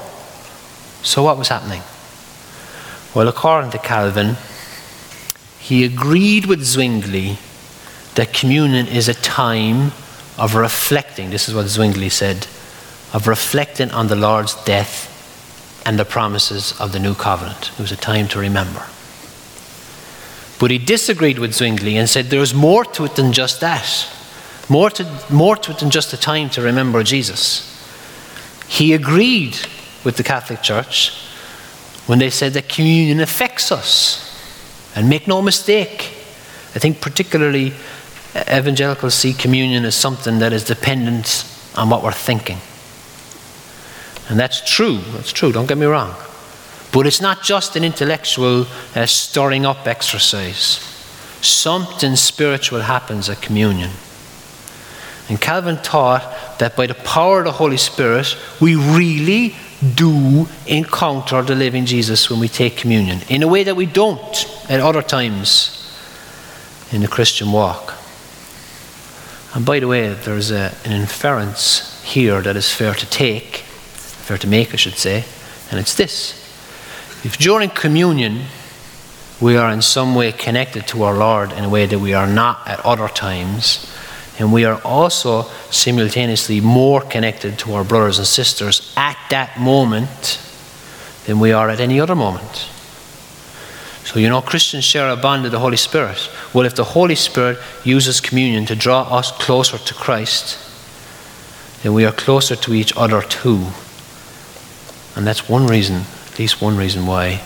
So, 1.03 1.23
what 1.23 1.38
was 1.38 1.49
happening? 1.49 1.81
Well, 3.13 3.27
according 3.27 3.71
to 3.71 3.77
Calvin, 3.77 4.38
he 5.60 5.83
agreed 5.83 6.45
with 6.45 6.63
Zwingli 6.63 7.38
that 8.15 8.33
communion 8.33 8.88
is 8.88 9.07
a 9.07 9.13
time 9.13 9.91
of 10.38 10.55
reflecting. 10.55 11.29
This 11.29 11.47
is 11.47 11.55
what 11.55 11.67
Zwingli 11.67 12.10
said 12.10 12.47
of 13.13 13.27
reflecting 13.27 13.91
on 13.91 14.07
the 14.07 14.15
Lord's 14.15 14.55
death 14.65 15.13
and 15.86 15.97
the 15.97 16.05
promises 16.05 16.79
of 16.79 16.91
the 16.91 16.99
new 16.99 17.13
covenant. 17.13 17.71
It 17.73 17.79
was 17.79 17.91
a 17.91 17.97
time 17.97 18.27
to 18.29 18.39
remember. 18.39 18.86
But 20.59 20.71
he 20.71 20.77
disagreed 20.77 21.39
with 21.39 21.53
Zwingli 21.53 21.97
and 21.97 22.09
said 22.09 22.25
there's 22.25 22.53
more 22.53 22.83
to 22.83 23.05
it 23.05 23.15
than 23.15 23.31
just 23.31 23.61
that. 23.61 24.07
More 24.69 24.89
to, 24.91 25.21
more 25.31 25.55
to 25.55 25.71
it 25.71 25.79
than 25.79 25.91
just 25.91 26.13
a 26.13 26.17
time 26.17 26.49
to 26.51 26.61
remember 26.61 27.03
Jesus. 27.03 27.73
He 28.67 28.93
agreed 28.93 29.57
with 30.03 30.17
the 30.17 30.23
Catholic 30.23 30.61
Church 30.61 31.11
when 32.07 32.19
they 32.19 32.29
said 32.29 32.53
that 32.53 32.69
communion 32.69 33.19
affects 33.19 33.71
us. 33.71 34.23
And 34.95 35.09
make 35.09 35.27
no 35.27 35.41
mistake, 35.41 36.13
I 36.73 36.79
think 36.79 37.01
particularly 37.01 37.73
uh, 38.33 38.43
evangelicals 38.51 39.13
see 39.13 39.33
communion 39.33 39.85
as 39.85 39.95
something 39.95 40.39
that 40.39 40.53
is 40.53 40.63
dependent 40.63 41.45
on 41.75 41.89
what 41.89 42.03
we're 42.03 42.11
thinking. 42.11 42.57
And 44.29 44.39
that's 44.39 44.67
true, 44.67 44.97
that's 45.13 45.31
true, 45.31 45.51
don't 45.51 45.67
get 45.67 45.77
me 45.77 45.85
wrong. 45.85 46.15
But 46.97 47.05
it's 47.05 47.21
not 47.21 47.43
just 47.43 47.75
an 47.75 47.83
intellectual 47.83 48.65
uh, 48.95 49.05
stirring 49.05 49.67
up 49.67 49.86
exercise. 49.86 50.79
Something 51.41 52.15
spiritual 52.15 52.81
happens 52.81 53.29
at 53.29 53.39
communion. 53.39 53.91
And 55.29 55.39
Calvin 55.39 55.77
taught 55.83 56.57
that 56.57 56.75
by 56.75 56.88
the 56.88 56.95
power 56.95 57.38
of 57.38 57.45
the 57.45 57.51
Holy 57.51 57.77
Spirit, 57.77 58.36
we 58.60 58.73
really 58.73 59.55
do 59.93 60.47
encounter 60.65 61.43
the 61.43 61.53
living 61.53 61.86
Jesus 61.86 62.31
when 62.31 62.39
we 62.39 62.47
take 62.47 62.77
communion 62.77 63.19
in 63.29 63.43
a 63.43 63.47
way 63.47 63.63
that 63.63 63.75
we 63.75 63.86
don't 63.86 64.47
at 64.67 64.79
other 64.79 65.03
times 65.03 65.95
in 66.91 67.01
the 67.01 67.07
Christian 67.07 67.51
walk. 67.51 67.93
And 69.53 69.63
by 69.63 69.79
the 69.79 69.88
way, 69.88 70.15
there's 70.15 70.49
a, 70.49 70.73
an 70.83 70.93
inference 70.93 72.03
here 72.03 72.41
that 72.41 72.55
is 72.55 72.73
fair 72.73 72.95
to 72.95 73.05
take, 73.05 73.57
fair 73.57 74.39
to 74.39 74.47
make, 74.47 74.73
I 74.73 74.77
should 74.77 74.97
say, 74.97 75.25
and 75.69 75.79
it's 75.79 75.93
this. 75.93 76.46
If 77.23 77.38
during 77.38 77.69
communion 77.69 78.45
we 79.39 79.58
are 79.58 79.71
in 79.71 79.82
some 79.82 80.15
way 80.15 80.32
connected 80.32 80.88
to 80.88 81.03
our 81.03 81.15
Lord 81.15 81.51
in 81.51 81.63
a 81.63 81.69
way 81.69 81.86
that 81.86 81.99
we 81.99 82.13
are 82.13 82.27
not 82.27 82.67
at 82.67 82.80
other 82.86 83.08
times, 83.08 83.93
and 84.39 84.53
we 84.53 84.65
are 84.65 84.82
also 84.84 85.43
simultaneously 85.71 86.62
more 86.62 87.01
connected 87.01 87.58
to 87.60 87.73
our 87.73 87.84
brothers 87.84 88.19
and 88.19 88.27
sisters 88.27 88.93
at 88.95 89.17
that 89.30 89.60
moment 89.60 90.39
than 91.25 91.39
we 91.39 91.51
are 91.51 91.69
at 91.69 91.80
any 91.80 91.99
other 91.99 92.15
moment. 92.15 92.69
So, 94.03 94.19
you 94.19 94.30
know, 94.30 94.41
Christians 94.41 94.86
share 94.86 95.10
a 95.10 95.17
bond 95.17 95.43
with 95.43 95.51
the 95.51 95.60
Holy 95.60 95.75
Spirit. 95.75 96.30
Well, 96.53 96.65
if 96.65 96.75
the 96.75 96.84
Holy 96.84 97.15
Spirit 97.15 97.58
uses 97.84 98.21
communion 98.21 98.65
to 98.67 98.75
draw 98.75 99.01
us 99.01 99.32
closer 99.32 99.77
to 99.77 99.93
Christ, 99.93 100.58
then 101.84 101.93
we 101.93 102.06
are 102.06 102.13
closer 102.13 102.56
to 102.56 102.73
each 102.73 102.95
other 102.95 103.21
too. 103.21 103.67
And 105.15 105.27
that's 105.27 105.49
one 105.49 105.67
reason, 105.67 106.03
at 106.38 106.39
least 106.39 106.62
one 106.62 106.78
reason 106.78 107.08
why 107.08 107.41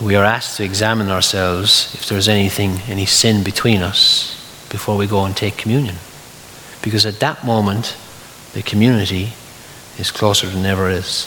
we 0.00 0.14
are 0.14 0.24
asked 0.24 0.56
to 0.56 0.64
examine 0.64 1.10
ourselves 1.10 1.94
if 1.94 2.08
there's 2.08 2.28
anything, 2.28 2.78
any 2.88 3.04
sin 3.04 3.44
between 3.44 3.82
us 3.82 4.32
before 4.70 4.96
we 4.96 5.06
go 5.06 5.26
and 5.26 5.36
take 5.36 5.58
communion. 5.58 5.94
Because 6.80 7.04
at 7.04 7.20
that 7.20 7.44
moment, 7.44 7.94
the 8.54 8.62
community 8.62 9.34
is 9.98 10.10
closer 10.10 10.46
than 10.46 10.64
ever 10.64 10.88
is. 10.88 11.26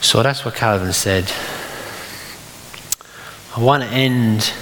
So 0.00 0.22
that's 0.22 0.42
what 0.42 0.54
Calvin 0.54 0.94
said. 0.94 1.30
I 3.54 3.62
want 3.62 3.82
to 3.82 3.90
end, 3.90 4.54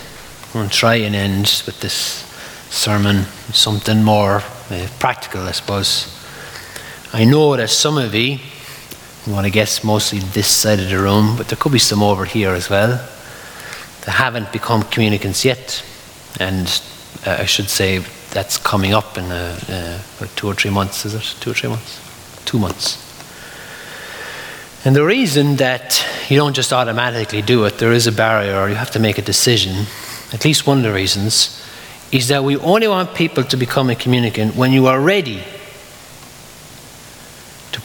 I 0.53 0.59
want 0.59 0.73
to 0.73 0.77
try 0.77 0.97
and 0.97 1.15
end 1.15 1.63
with 1.67 1.79
this 1.81 2.25
sermon, 2.75 3.23
something 3.53 4.03
more 4.03 4.43
uh, 4.71 4.89
practical, 4.99 5.43
I 5.43 5.53
suppose. 5.53 6.13
I 7.13 7.25
know 7.25 7.57
that 7.57 7.71
some 7.71 7.97
of 7.97 8.13
you, 8.13 8.41
I 9.27 9.31
want 9.33 9.45
to 9.45 9.51
guess 9.51 9.83
mostly 9.83 10.21
this 10.21 10.47
side 10.47 10.79
of 10.79 10.89
the 10.89 10.99
room, 10.99 11.37
but 11.37 11.49
there 11.49 11.57
could 11.57 11.73
be 11.73 11.81
some 11.81 12.03
over 12.03 12.25
here 12.25 12.51
as 12.51 12.71
well, 12.71 12.91
that 14.05 14.13
haven't 14.13 14.53
become 14.53 14.83
communicants 14.85 15.45
yet 15.45 15.83
and 16.39 16.81
uh, 17.27 17.37
I 17.41 17.47
should 17.47 17.69
say 17.69 17.99
that's 18.31 18.59
coming 18.59 18.93
up 18.93 19.19
in 19.19 19.25
uh, 19.25 19.59
uh, 19.69 20.27
two 20.37 20.47
or 20.47 20.55
three 20.55 20.71
months, 20.71 21.05
is 21.07 21.15
it? 21.15 21.37
Two 21.41 21.51
or 21.51 21.55
three 21.55 21.71
months? 21.71 22.01
Two 22.45 22.59
months. 22.59 23.03
And 24.85 24.95
the 24.95 25.05
reason 25.05 25.57
that 25.57 26.05
you 26.29 26.37
don't 26.37 26.55
just 26.55 26.73
automatically 26.73 27.43
do 27.43 27.65
it, 27.65 27.79
there 27.79 27.93
is 27.93 28.07
a 28.07 28.13
barrier, 28.13 28.57
or 28.57 28.69
you 28.69 28.77
have 28.77 28.91
to 28.93 29.01
make 29.01 29.19
a 29.19 29.23
decision, 29.23 29.87
at 30.33 30.45
least 30.45 30.67
one 30.67 30.79
of 30.79 30.85
the 30.85 30.93
reasons, 30.93 31.61
is 32.13 32.29
that 32.29 32.45
we 32.45 32.57
only 32.59 32.87
want 32.87 33.15
people 33.15 33.43
to 33.43 33.57
become 33.57 33.91
a 33.91 33.97
communicant 33.97 34.55
when 34.55 34.71
you 34.73 34.87
are 34.87 35.01
ready 35.01 35.43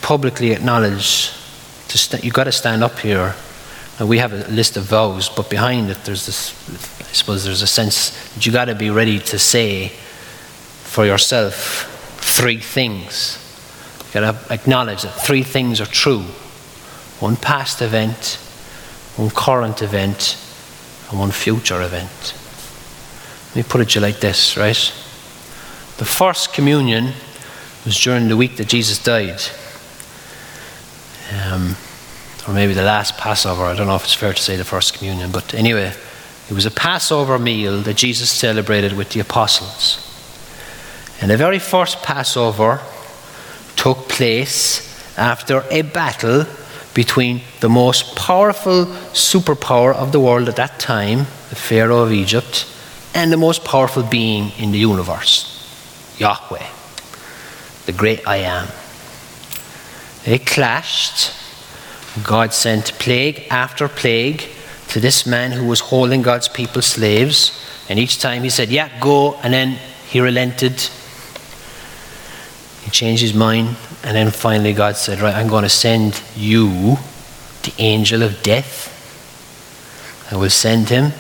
publicly 0.02 0.52
acknowledge. 0.52 1.32
To 1.90 1.98
st- 1.98 2.24
you've 2.24 2.34
got 2.34 2.46
to 2.46 2.52
stand 2.52 2.84
up 2.84 3.00
here. 3.00 3.36
And 4.00 4.10
we 4.10 4.18
have 4.18 4.34
a 4.34 4.48
list 4.50 4.78
of 4.78 4.84
vows, 4.86 5.30
but 5.30 5.50
behind 5.50 5.90
it, 5.90 5.98
there's 6.06 6.26
this. 6.26 6.54
I 7.02 7.14
suppose 7.14 7.44
there's 7.44 7.62
a 7.62 7.68
sense 7.68 8.12
that 8.34 8.46
you've 8.46 8.56
got 8.56 8.66
to 8.66 8.76
be 8.76 8.90
ready 8.90 9.20
to 9.20 9.38
say 9.38 9.90
for 9.90 11.06
yourself 11.06 12.18
three 12.20 12.58
things. 12.58 13.38
You've 14.00 14.14
got 14.14 14.32
to 14.32 14.54
acknowledge 14.54 15.04
that 15.04 15.14
three 15.14 15.44
things 15.44 15.80
are 15.82 15.86
true: 15.86 16.24
one 17.20 17.36
past 17.36 17.82
event, 17.82 18.40
one 19.18 19.30
current 19.30 19.82
event, 19.82 20.38
and 21.10 21.20
one 21.20 21.32
future 21.32 21.82
event. 21.82 22.34
Let 23.50 23.56
me 23.58 23.64
put 23.64 23.82
it 23.82 23.90
to 23.90 24.00
you 24.00 24.06
like 24.06 24.22
this, 24.22 24.56
right? 24.56 24.94
The 25.98 26.06
first 26.06 26.54
communion 26.54 27.14
was 27.86 28.02
during 28.02 28.30
the 28.30 28.38
week 28.38 28.56
that 28.56 28.70
Jesus 28.70 28.98
died. 29.04 29.42
Um, 31.32 31.76
or 32.48 32.54
maybe 32.54 32.74
the 32.74 32.84
last 32.84 33.18
Passover. 33.18 33.64
I 33.64 33.76
don't 33.76 33.88
know 33.88 33.96
if 33.96 34.04
it's 34.04 34.14
fair 34.14 34.34
to 34.34 34.42
say 34.42 34.56
the 34.56 34.66
first 34.66 34.94
communion, 34.94 35.32
but 35.32 35.54
anyway, 35.54 35.94
it 36.50 36.54
was 36.54 36.66
a 36.66 36.72
Passover 36.72 37.38
meal 37.40 37.82
that 37.82 37.96
Jesus 37.96 38.30
celebrated 38.30 38.94
with 38.94 39.12
the 39.12 39.20
apostles. 39.20 40.08
And 41.22 41.30
the 41.30 41.38
very 41.38 41.60
first 41.60 42.02
Passover 42.02 42.82
took 43.76 44.10
place 44.10 44.88
after 45.18 45.64
a 45.70 45.84
battle 45.84 46.46
between 46.94 47.42
the 47.60 47.70
most 47.70 48.16
powerful 48.16 48.86
superpower 49.14 49.94
of 49.96 50.12
the 50.12 50.20
world 50.20 50.50
at 50.50 50.56
that 50.58 50.80
time, 50.80 51.20
the 51.50 51.56
Pharaoh 51.56 52.00
of 52.00 52.12
Egypt, 52.12 52.66
and 53.14 53.32
the 53.32 53.38
most 53.38 53.64
powerful 53.64 54.04
being 54.04 54.52
in 54.58 54.72
the 54.72 54.80
universe, 54.80 56.16
Yahweh, 56.18 56.68
the 57.86 57.92
great 57.92 58.28
I 58.28 58.38
am. 58.38 58.68
They 60.26 60.40
clashed. 60.40 61.34
God 62.24 62.54
sent 62.54 62.94
plague 63.00 63.48
after 63.50 63.88
plague 63.88 64.44
to 64.90 65.00
this 65.00 65.26
man 65.26 65.52
who 65.52 65.66
was 65.66 65.80
holding 65.80 66.22
God's 66.22 66.48
people 66.48 66.82
slaves. 66.82 67.58
And 67.90 67.98
each 67.98 68.20
time 68.20 68.44
he 68.44 68.50
said, 68.50 68.70
Yeah, 68.70 68.90
go. 69.00 69.36
And 69.36 69.54
then 69.54 69.80
he 70.10 70.20
relented. 70.20 70.80
He 72.84 72.92
changed 72.92 73.22
his 73.22 73.34
mind. 73.34 73.76
And 74.04 74.16
then 74.16 74.32
finally 74.32 74.74
God 74.74 74.98
said, 74.98 75.20
Right, 75.20 75.36
I'm 75.36 75.48
going 75.48 75.64
to 75.64 75.70
send 75.70 76.22
you 76.36 76.98
the 77.64 77.74
angel 77.78 78.24
of 78.24 78.44
death. 78.44 78.90
I 80.32 80.36
will 80.36 80.50
send 80.50 80.90
him 80.90 81.14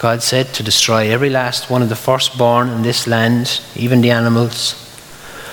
God 0.00 0.22
said, 0.22 0.46
to 0.54 0.62
destroy 0.62 1.10
every 1.10 1.28
last 1.28 1.68
one 1.68 1.82
of 1.82 1.90
the 1.90 1.94
firstborn 1.94 2.70
in 2.70 2.80
this 2.80 3.06
land, 3.06 3.60
even 3.76 4.00
the 4.00 4.10
animals. 4.10 4.74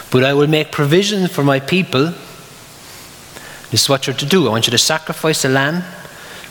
But 0.09 0.23
I 0.23 0.33
will 0.33 0.47
make 0.47 0.71
provision 0.71 1.27
for 1.27 1.43
my 1.43 1.59
people. 1.59 2.13
This 3.71 3.83
is 3.83 3.89
what 3.89 4.07
you're 4.07 4.15
to 4.15 4.25
do. 4.25 4.47
I 4.47 4.51
want 4.51 4.67
you 4.67 4.71
to 4.71 4.77
sacrifice 4.77 5.43
a 5.43 5.49
lamb, 5.49 5.83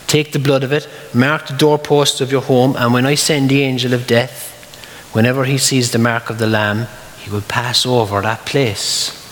take 0.07 0.33
the 0.33 0.38
blood 0.38 0.62
of 0.62 0.72
it, 0.72 0.88
mark 1.14 1.46
the 1.46 1.57
doorposts 1.57 2.20
of 2.20 2.31
your 2.31 2.42
home, 2.42 2.76
and 2.76 2.92
when 2.92 3.07
I 3.07 3.14
send 3.14 3.48
the 3.48 3.62
angel 3.62 3.94
of 3.94 4.07
death, 4.07 4.52
whenever 5.12 5.44
he 5.44 5.57
sees 5.57 5.92
the 5.92 5.98
mark 5.98 6.29
of 6.29 6.38
the 6.38 6.46
lamb, 6.46 6.87
he 7.18 7.31
will 7.31 7.42
pass 7.42 7.87
over 7.87 8.20
that 8.20 8.44
place. 8.44 9.22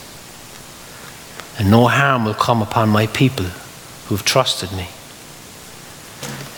And 1.59 1.71
no 1.71 1.87
harm 1.87 2.25
will 2.25 2.35
come 2.35 2.63
upon 2.63 2.89
my 2.89 3.07
people 3.07 3.45
who 3.45 4.17
have 4.17 4.25
trusted 4.25 4.73
me. 4.73 4.89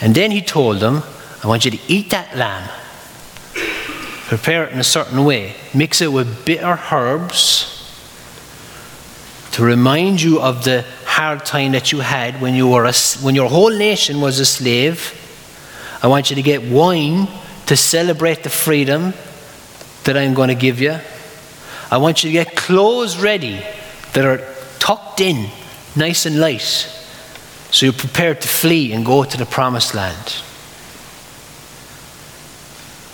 And 0.01 0.15
then 0.15 0.31
he 0.31 0.41
told 0.41 0.81
them, 0.81 1.03
I 1.43 1.49
want 1.49 1.65
you 1.65 1.71
to 1.73 1.79
eat 1.89 2.11
that 2.11 2.37
lamb. 2.37 2.69
Prepare 4.29 4.65
it 4.65 4.73
in 4.73 4.79
a 4.79 4.85
certain 4.85 5.25
way. 5.25 5.55
Mix 5.75 6.01
it 6.01 6.13
with 6.13 6.45
bitter 6.45 6.79
herbs 6.91 7.73
to 9.53 9.63
remind 9.65 10.21
you 10.21 10.41
of 10.41 10.65
the 10.65 10.85
hard 11.17 11.47
time 11.47 11.73
that 11.73 11.93
you 11.93 12.01
had 12.01 12.43
when, 12.43 12.55
you 12.55 12.69
were 12.69 12.85
a, 12.85 12.93
when 13.23 13.35
your 13.35 13.49
whole 13.49 13.71
nation 13.71 14.21
was 14.21 14.39
a 14.39 14.45
slave. 14.45 15.15
I 16.03 16.09
want 16.09 16.29
you 16.29 16.37
to 16.37 16.43
get 16.43 16.63
wine 16.63 17.27
to 17.67 17.75
celebrate 17.75 18.43
the 18.43 18.51
freedom 18.51 19.15
that 20.05 20.15
I'm 20.15 20.35
going 20.35 20.51
to 20.51 20.55
give 20.55 20.79
you. 20.79 20.99
I 21.91 21.97
want 21.97 22.23
you 22.23 22.29
to 22.29 22.33
get 22.33 22.55
clothes 22.55 23.17
ready 23.17 23.65
that 24.13 24.27
are 24.27 24.45
tucked 24.79 25.23
in, 25.23 25.49
nice 25.97 26.27
and 26.27 26.39
light, 26.39 26.61
so 26.61 27.87
you're 27.87 27.95
prepared 27.95 28.43
to 28.43 28.49
flee 28.49 28.93
and 28.93 29.03
go 29.07 29.25
to 29.25 29.39
the 29.39 29.47
promised 29.47 29.95
land. 29.95 30.43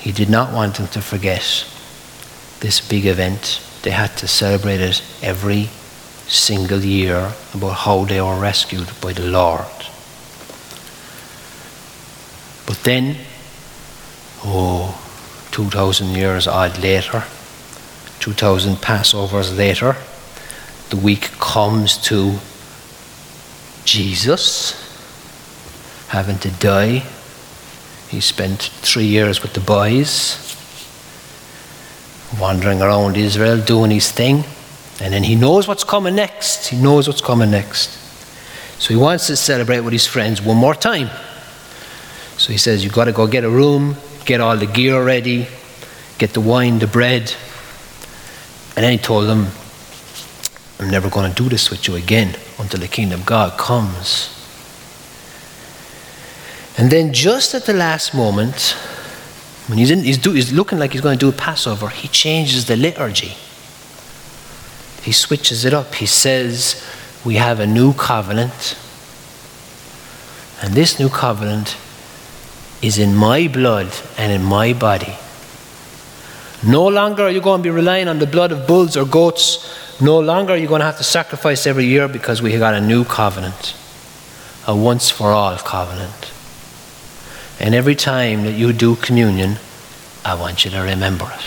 He 0.01 0.11
did 0.11 0.29
not 0.29 0.53
want 0.53 0.75
them 0.75 0.89
to 0.89 1.01
forget 1.01 1.65
this 2.59 2.81
big 2.81 3.07
event. 3.07 3.63
They 3.83 3.93
had 3.93 4.17
to 4.17 4.27
celebrate 4.27 4.81
it 4.81 5.05
every 5.23 5.69
single 6.33 6.81
year 6.81 7.33
about 7.55 7.75
how 7.85 8.05
they 8.05 8.21
were 8.21 8.39
rescued 8.39 8.89
by 9.01 9.13
the 9.13 9.27
Lord. 9.27 9.67
But 12.67 12.79
then, 12.85 13.17
oh, 14.45 14.99
2,000 15.53 16.15
years 16.15 16.47
odd 16.47 16.79
later, 16.79 17.25
2,000 18.21 18.77
Passovers 18.77 19.57
later, 19.57 19.97
the 20.91 20.97
week 20.97 21.31
comes 21.39 21.99
to 22.09 22.39
Jesus 23.85 24.79
having 26.09 26.39
to 26.39 26.51
die 26.51 27.03
he 28.13 28.21
spent 28.21 28.61
three 28.61 29.07
years 29.07 29.43
with 29.43 29.55
the 29.55 29.61
boys, 29.61 30.37
wandering 32.39 32.83
around 32.83 33.17
Israel, 33.17 33.57
doing 33.57 33.91
his 33.91 34.13
thing. 34.13 34.45
And 35.01 35.13
then 35.13 35.23
he 35.23 35.35
knows 35.35 35.67
what's 35.67 35.85
coming 35.85 36.15
next. 36.15 36.69
He 36.69 36.77
knows 36.77 37.09
what's 37.09 37.21
coming 37.21 37.51
next. 37.51 37.99
So 38.81 38.89
he 38.89 38.97
wants 38.97 39.27
to 39.29 39.37
celebrate 39.37 39.81
with 39.81 39.93
his 39.93 40.07
friends 40.07 40.43
one 40.43 40.57
more 40.57 40.75
time. 40.75 41.09
So 42.37 42.53
he 42.53 42.59
says, 42.59 42.83
You've 42.83 42.93
got 42.93 43.05
to 43.05 43.13
go 43.13 43.27
get 43.27 43.45
a 43.45 43.51
room, 43.51 43.97
get 44.25 44.41
all 44.41 44.57
the 44.57 44.67
gear 44.67 45.05
ready, 45.05 45.47
get 46.19 46.33
the 46.35 46.41
wine, 46.41 46.79
the 46.79 46.87
bread. 46.87 47.35
And 48.75 48.85
then 48.85 48.93
he 48.93 48.99
told 48.99 49.29
them, 49.29 49.49
I'm 50.81 50.91
never 50.91 51.09
going 51.09 51.33
to 51.33 51.43
do 51.43 51.49
this 51.49 51.71
with 51.71 51.87
you 51.87 51.95
again 51.95 52.35
until 52.59 52.81
the 52.81 52.89
kingdom 52.89 53.21
of 53.21 53.27
God 53.27 53.57
comes. 53.59 54.29
And 56.79 56.91
then, 56.91 57.13
just 57.13 57.55
at 57.55 57.67
the 57.67 57.75
last 57.75 58.15
moment, 58.15 58.75
when 59.69 59.79
he's, 59.79 59.91
in, 59.91 60.01
he's, 60.01 60.19
do, 60.19 60.33
he's 60.33 60.53
looking 60.53 60.79
like 60.79 60.93
he's 60.93 61.03
going 61.03 61.19
to 61.19 61.25
do 61.25 61.29
a 61.29 61.39
Passover, 61.39 61.89
he 61.89 62.09
changes 62.09 62.65
the 62.65 62.77
liturgy. 62.77 63.37
He 65.03 65.13
switches 65.13 65.65
it 65.65 65.75
up. 65.75 65.95
He 65.97 66.07
says, 66.07 66.83
We 67.25 67.35
have 67.35 67.61
a 67.61 67.67
new 67.67 67.93
covenant. 67.93 68.79
And 70.63 70.75
this 70.75 70.99
new 71.01 71.09
covenant 71.09 71.77
is 72.81 72.99
in 72.99 73.15
my 73.15 73.49
blood 73.49 73.93
and 74.17 74.33
in 74.33 74.45
my 74.45 74.73
body. 74.73 75.15
No 76.65 76.87
longer 76.87 77.25
are 77.25 77.31
you 77.31 77.41
going 77.41 77.59
to 77.59 77.63
be 77.63 77.71
relying 77.71 78.07
on 78.07 78.21
the 78.21 78.27
blood 78.27 78.53
of 78.53 78.69
bulls 78.69 78.97
or 78.97 79.05
goats. 79.05 80.01
No 80.01 80.21
longer 80.21 80.53
are 80.53 80.57
you 80.57 80.69
going 80.69 80.81
to 80.81 80.85
have 80.87 80.99
to 80.99 81.05
sacrifice 81.05 81.67
every 81.67 81.87
year 81.87 82.07
because 82.07 82.41
we 82.41 82.53
have 82.53 82.61
got 82.61 82.75
a 82.75 82.81
new 82.81 83.05
covenant, 83.05 83.75
a 84.67 84.77
once 84.77 85.11
for 85.11 85.31
all 85.31 85.57
covenant. 85.57 86.33
And 87.59 87.75
every 87.75 87.97
time 87.97 88.45
that 88.45 88.53
you 88.53 88.73
do 88.73 88.95
communion, 88.97 89.57
I 90.25 90.35
want 90.35 90.65
you 90.65 90.71
to 90.71 90.81
remember 90.81 91.31
it. 91.35 91.45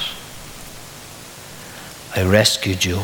I 2.18 2.24
rescued 2.24 2.84
you. 2.84 3.02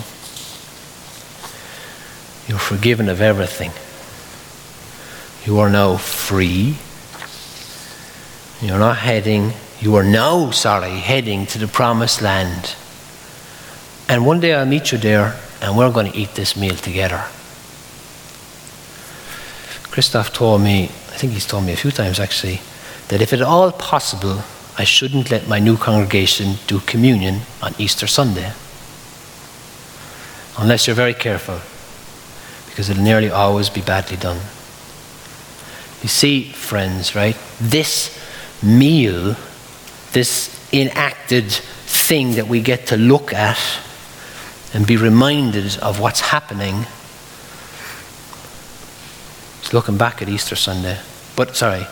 You're 2.51 2.59
forgiven 2.59 3.07
of 3.07 3.21
everything. 3.21 3.71
You 5.45 5.61
are 5.61 5.69
now 5.69 5.95
free. 5.95 6.75
You're 8.61 8.77
not 8.77 8.97
heading, 8.97 9.53
you 9.79 9.95
are 9.95 10.03
now, 10.03 10.51
sorry, 10.51 10.97
heading 10.97 11.45
to 11.45 11.57
the 11.57 11.67
promised 11.69 12.21
land. 12.21 12.75
And 14.09 14.25
one 14.25 14.41
day 14.41 14.53
I'll 14.53 14.65
meet 14.65 14.91
you 14.91 14.97
there 14.97 15.39
and 15.61 15.77
we're 15.77 15.93
going 15.93 16.11
to 16.11 16.17
eat 16.17 16.35
this 16.35 16.57
meal 16.57 16.75
together. 16.75 17.23
Christoph 19.89 20.33
told 20.33 20.61
me, 20.61 20.83
I 20.83 21.15
think 21.15 21.31
he's 21.31 21.47
told 21.47 21.63
me 21.63 21.71
a 21.71 21.77
few 21.77 21.91
times 21.91 22.19
actually, 22.19 22.59
that 23.07 23.21
if 23.21 23.31
at 23.31 23.41
all 23.41 23.71
possible, 23.71 24.43
I 24.77 24.83
shouldn't 24.83 25.31
let 25.31 25.47
my 25.47 25.59
new 25.59 25.77
congregation 25.77 26.55
do 26.67 26.81
communion 26.81 27.43
on 27.61 27.75
Easter 27.77 28.07
Sunday. 28.07 28.51
Unless 30.59 30.87
you're 30.87 30.97
very 30.97 31.13
careful, 31.13 31.61
because 32.71 32.89
it'll 32.89 33.03
nearly 33.03 33.29
always 33.29 33.69
be 33.69 33.81
badly 33.81 34.17
done. 34.17 34.41
You 36.01 36.09
see, 36.09 36.45
friends, 36.51 37.15
right? 37.15 37.37
This 37.59 38.17
meal, 38.63 39.35
this 40.13 40.49
enacted 40.73 41.51
thing 41.51 42.31
that 42.33 42.47
we 42.47 42.61
get 42.61 42.87
to 42.87 42.97
look 42.97 43.33
at 43.33 43.59
and 44.73 44.87
be 44.87 44.97
reminded 44.97 45.77
of 45.77 45.99
what's 45.99 46.21
happening. 46.21 46.87
It's 49.59 49.73
looking 49.73 49.97
back 49.97 50.21
at 50.21 50.29
Easter 50.29 50.55
Sunday. 50.55 50.97
But, 51.35 51.55
sorry, 51.55 51.85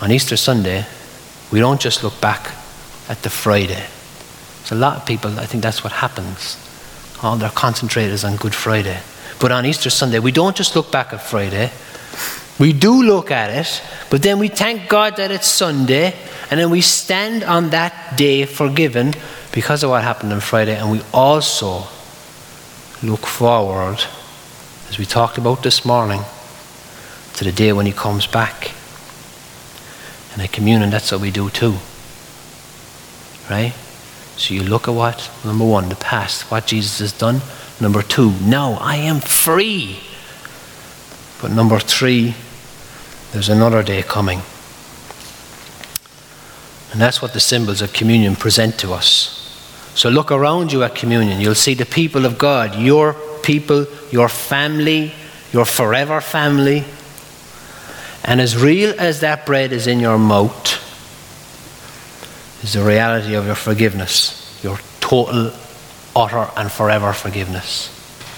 on 0.00 0.10
Easter 0.10 0.36
Sunday, 0.36 0.86
We 1.54 1.60
don't 1.60 1.80
just 1.80 2.02
look 2.02 2.20
back 2.20 2.50
at 3.08 3.22
the 3.22 3.30
Friday. 3.30 3.86
So 4.64 4.74
a 4.74 4.78
lot 4.78 4.96
of 4.96 5.06
people, 5.06 5.38
I 5.38 5.46
think 5.46 5.62
that's 5.62 5.84
what 5.84 5.92
happens. 5.92 6.58
All 7.22 7.36
their 7.36 7.50
concentrated 7.50 8.12
is 8.12 8.24
on 8.24 8.34
Good 8.34 8.56
Friday. 8.56 9.00
But 9.40 9.52
on 9.52 9.66
Easter 9.66 9.90
Sunday, 9.90 10.18
we 10.18 10.32
don't 10.32 10.56
just 10.56 10.74
look 10.76 10.90
back 10.90 11.12
at 11.12 11.22
Friday. 11.22 11.70
We 12.58 12.72
do 12.72 13.02
look 13.02 13.30
at 13.30 13.50
it, 13.50 13.82
but 14.10 14.22
then 14.22 14.38
we 14.38 14.48
thank 14.48 14.88
God 14.88 15.16
that 15.16 15.32
it's 15.32 15.48
Sunday, 15.48 16.14
and 16.50 16.60
then 16.60 16.70
we 16.70 16.80
stand 16.80 17.42
on 17.42 17.70
that 17.70 18.16
day 18.16 18.46
forgiven 18.46 19.12
because 19.52 19.82
of 19.82 19.90
what 19.90 20.04
happened 20.04 20.32
on 20.32 20.40
Friday, 20.40 20.76
and 20.76 20.90
we 20.90 21.00
also 21.12 21.84
look 23.02 23.26
forward, 23.26 23.98
as 24.88 24.98
we 24.98 25.04
talked 25.04 25.36
about 25.36 25.62
this 25.64 25.84
morning, 25.84 26.22
to 27.34 27.44
the 27.44 27.52
day 27.52 27.72
when 27.72 27.86
He 27.86 27.92
comes 27.92 28.26
back. 28.28 28.70
And 30.32 30.42
at 30.42 30.52
communion, 30.52 30.90
that's 30.90 31.10
what 31.10 31.20
we 31.20 31.30
do 31.30 31.50
too. 31.50 31.74
Right? 33.50 33.72
So 34.36 34.54
you 34.54 34.62
look 34.62 34.88
at 34.88 34.94
what? 34.94 35.30
Number 35.44 35.64
one, 35.64 35.88
the 35.88 35.96
past, 35.96 36.50
what 36.50 36.66
Jesus 36.66 36.98
has 37.00 37.12
done. 37.12 37.40
Number 37.80 38.02
two, 38.02 38.32
now 38.42 38.74
I 38.74 38.96
am 38.96 39.20
free. 39.20 40.00
But 41.40 41.50
number 41.50 41.78
three, 41.78 42.34
there's 43.32 43.48
another 43.48 43.82
day 43.82 44.02
coming. 44.02 44.40
And 46.92 47.00
that's 47.00 47.20
what 47.20 47.32
the 47.32 47.40
symbols 47.40 47.82
of 47.82 47.92
communion 47.92 48.36
present 48.36 48.78
to 48.78 48.92
us. 48.92 49.40
So 49.94 50.08
look 50.08 50.30
around 50.30 50.72
you 50.72 50.82
at 50.84 50.94
communion. 50.94 51.40
You'll 51.40 51.54
see 51.54 51.74
the 51.74 51.86
people 51.86 52.24
of 52.24 52.38
God, 52.38 52.76
your 52.76 53.14
people, 53.42 53.86
your 54.10 54.28
family, 54.28 55.12
your 55.52 55.64
forever 55.64 56.20
family. 56.20 56.84
And 58.24 58.40
as 58.40 58.56
real 58.56 58.94
as 58.98 59.20
that 59.20 59.44
bread 59.44 59.72
is 59.72 59.86
in 59.86 60.00
your 60.00 60.18
mouth, 60.18 60.80
is 62.62 62.72
the 62.72 62.82
reality 62.82 63.34
of 63.34 63.46
your 63.46 63.54
forgiveness, 63.54 64.58
your 64.64 64.78
total, 65.00 65.52
utter, 66.16 66.50
and 66.56 66.70
forever 66.70 67.12
forgiveness 67.12 67.88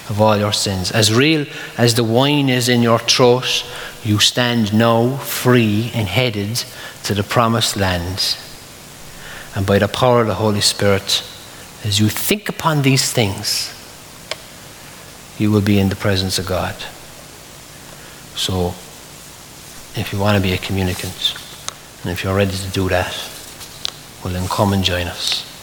of 0.08 0.20
all 0.20 0.36
your 0.36 0.52
sins. 0.52 0.90
As 0.92 1.12
real 1.12 1.46
as 1.76 1.94
the 1.94 2.04
wine 2.04 2.48
is 2.48 2.68
in 2.68 2.82
your 2.82 2.98
throat, 2.98 3.64
you 4.04 4.18
stand 4.18 4.72
now 4.72 5.16
free 5.16 5.90
and 5.94 6.08
headed 6.08 6.64
to 7.04 7.14
the 7.14 7.22
promised 7.22 7.76
land. 7.76 8.36
And 9.54 9.66
by 9.66 9.78
the 9.78 9.88
power 9.88 10.20
of 10.20 10.26
the 10.28 10.34
Holy 10.34 10.60
Spirit, 10.60 11.24
as 11.84 11.98
you 11.98 12.08
think 12.08 12.48
upon 12.48 12.82
these 12.82 13.12
things, 13.12 13.72
you 15.38 15.50
will 15.50 15.60
be 15.60 15.78
in 15.78 15.88
the 15.88 15.96
presence 15.96 16.38
of 16.38 16.46
God. 16.46 16.74
So, 18.36 18.68
if 19.98 20.10
you 20.12 20.18
want 20.18 20.36
to 20.36 20.42
be 20.42 20.52
a 20.52 20.58
communicant, 20.58 21.34
and 22.02 22.12
if 22.12 22.22
you're 22.22 22.36
ready 22.36 22.56
to 22.56 22.70
do 22.70 22.88
that, 22.90 23.14
well, 24.22 24.32
then 24.32 24.48
come 24.48 24.72
and 24.72 24.84
join 24.84 25.06
us. 25.06 25.55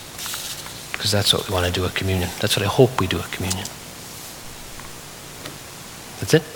Because 0.94 1.12
that's 1.12 1.34
what 1.34 1.48
we 1.50 1.54
want 1.54 1.66
to 1.66 1.72
do 1.72 1.86
at 1.86 1.94
communion. 1.94 2.30
That's 2.40 2.56
what 2.56 2.66
I 2.66 2.70
hope 2.70 3.00
we 3.00 3.08
do 3.08 3.20
at 3.20 3.32
communion. 3.32 3.66
That's 6.20 6.34
it. 6.36 6.53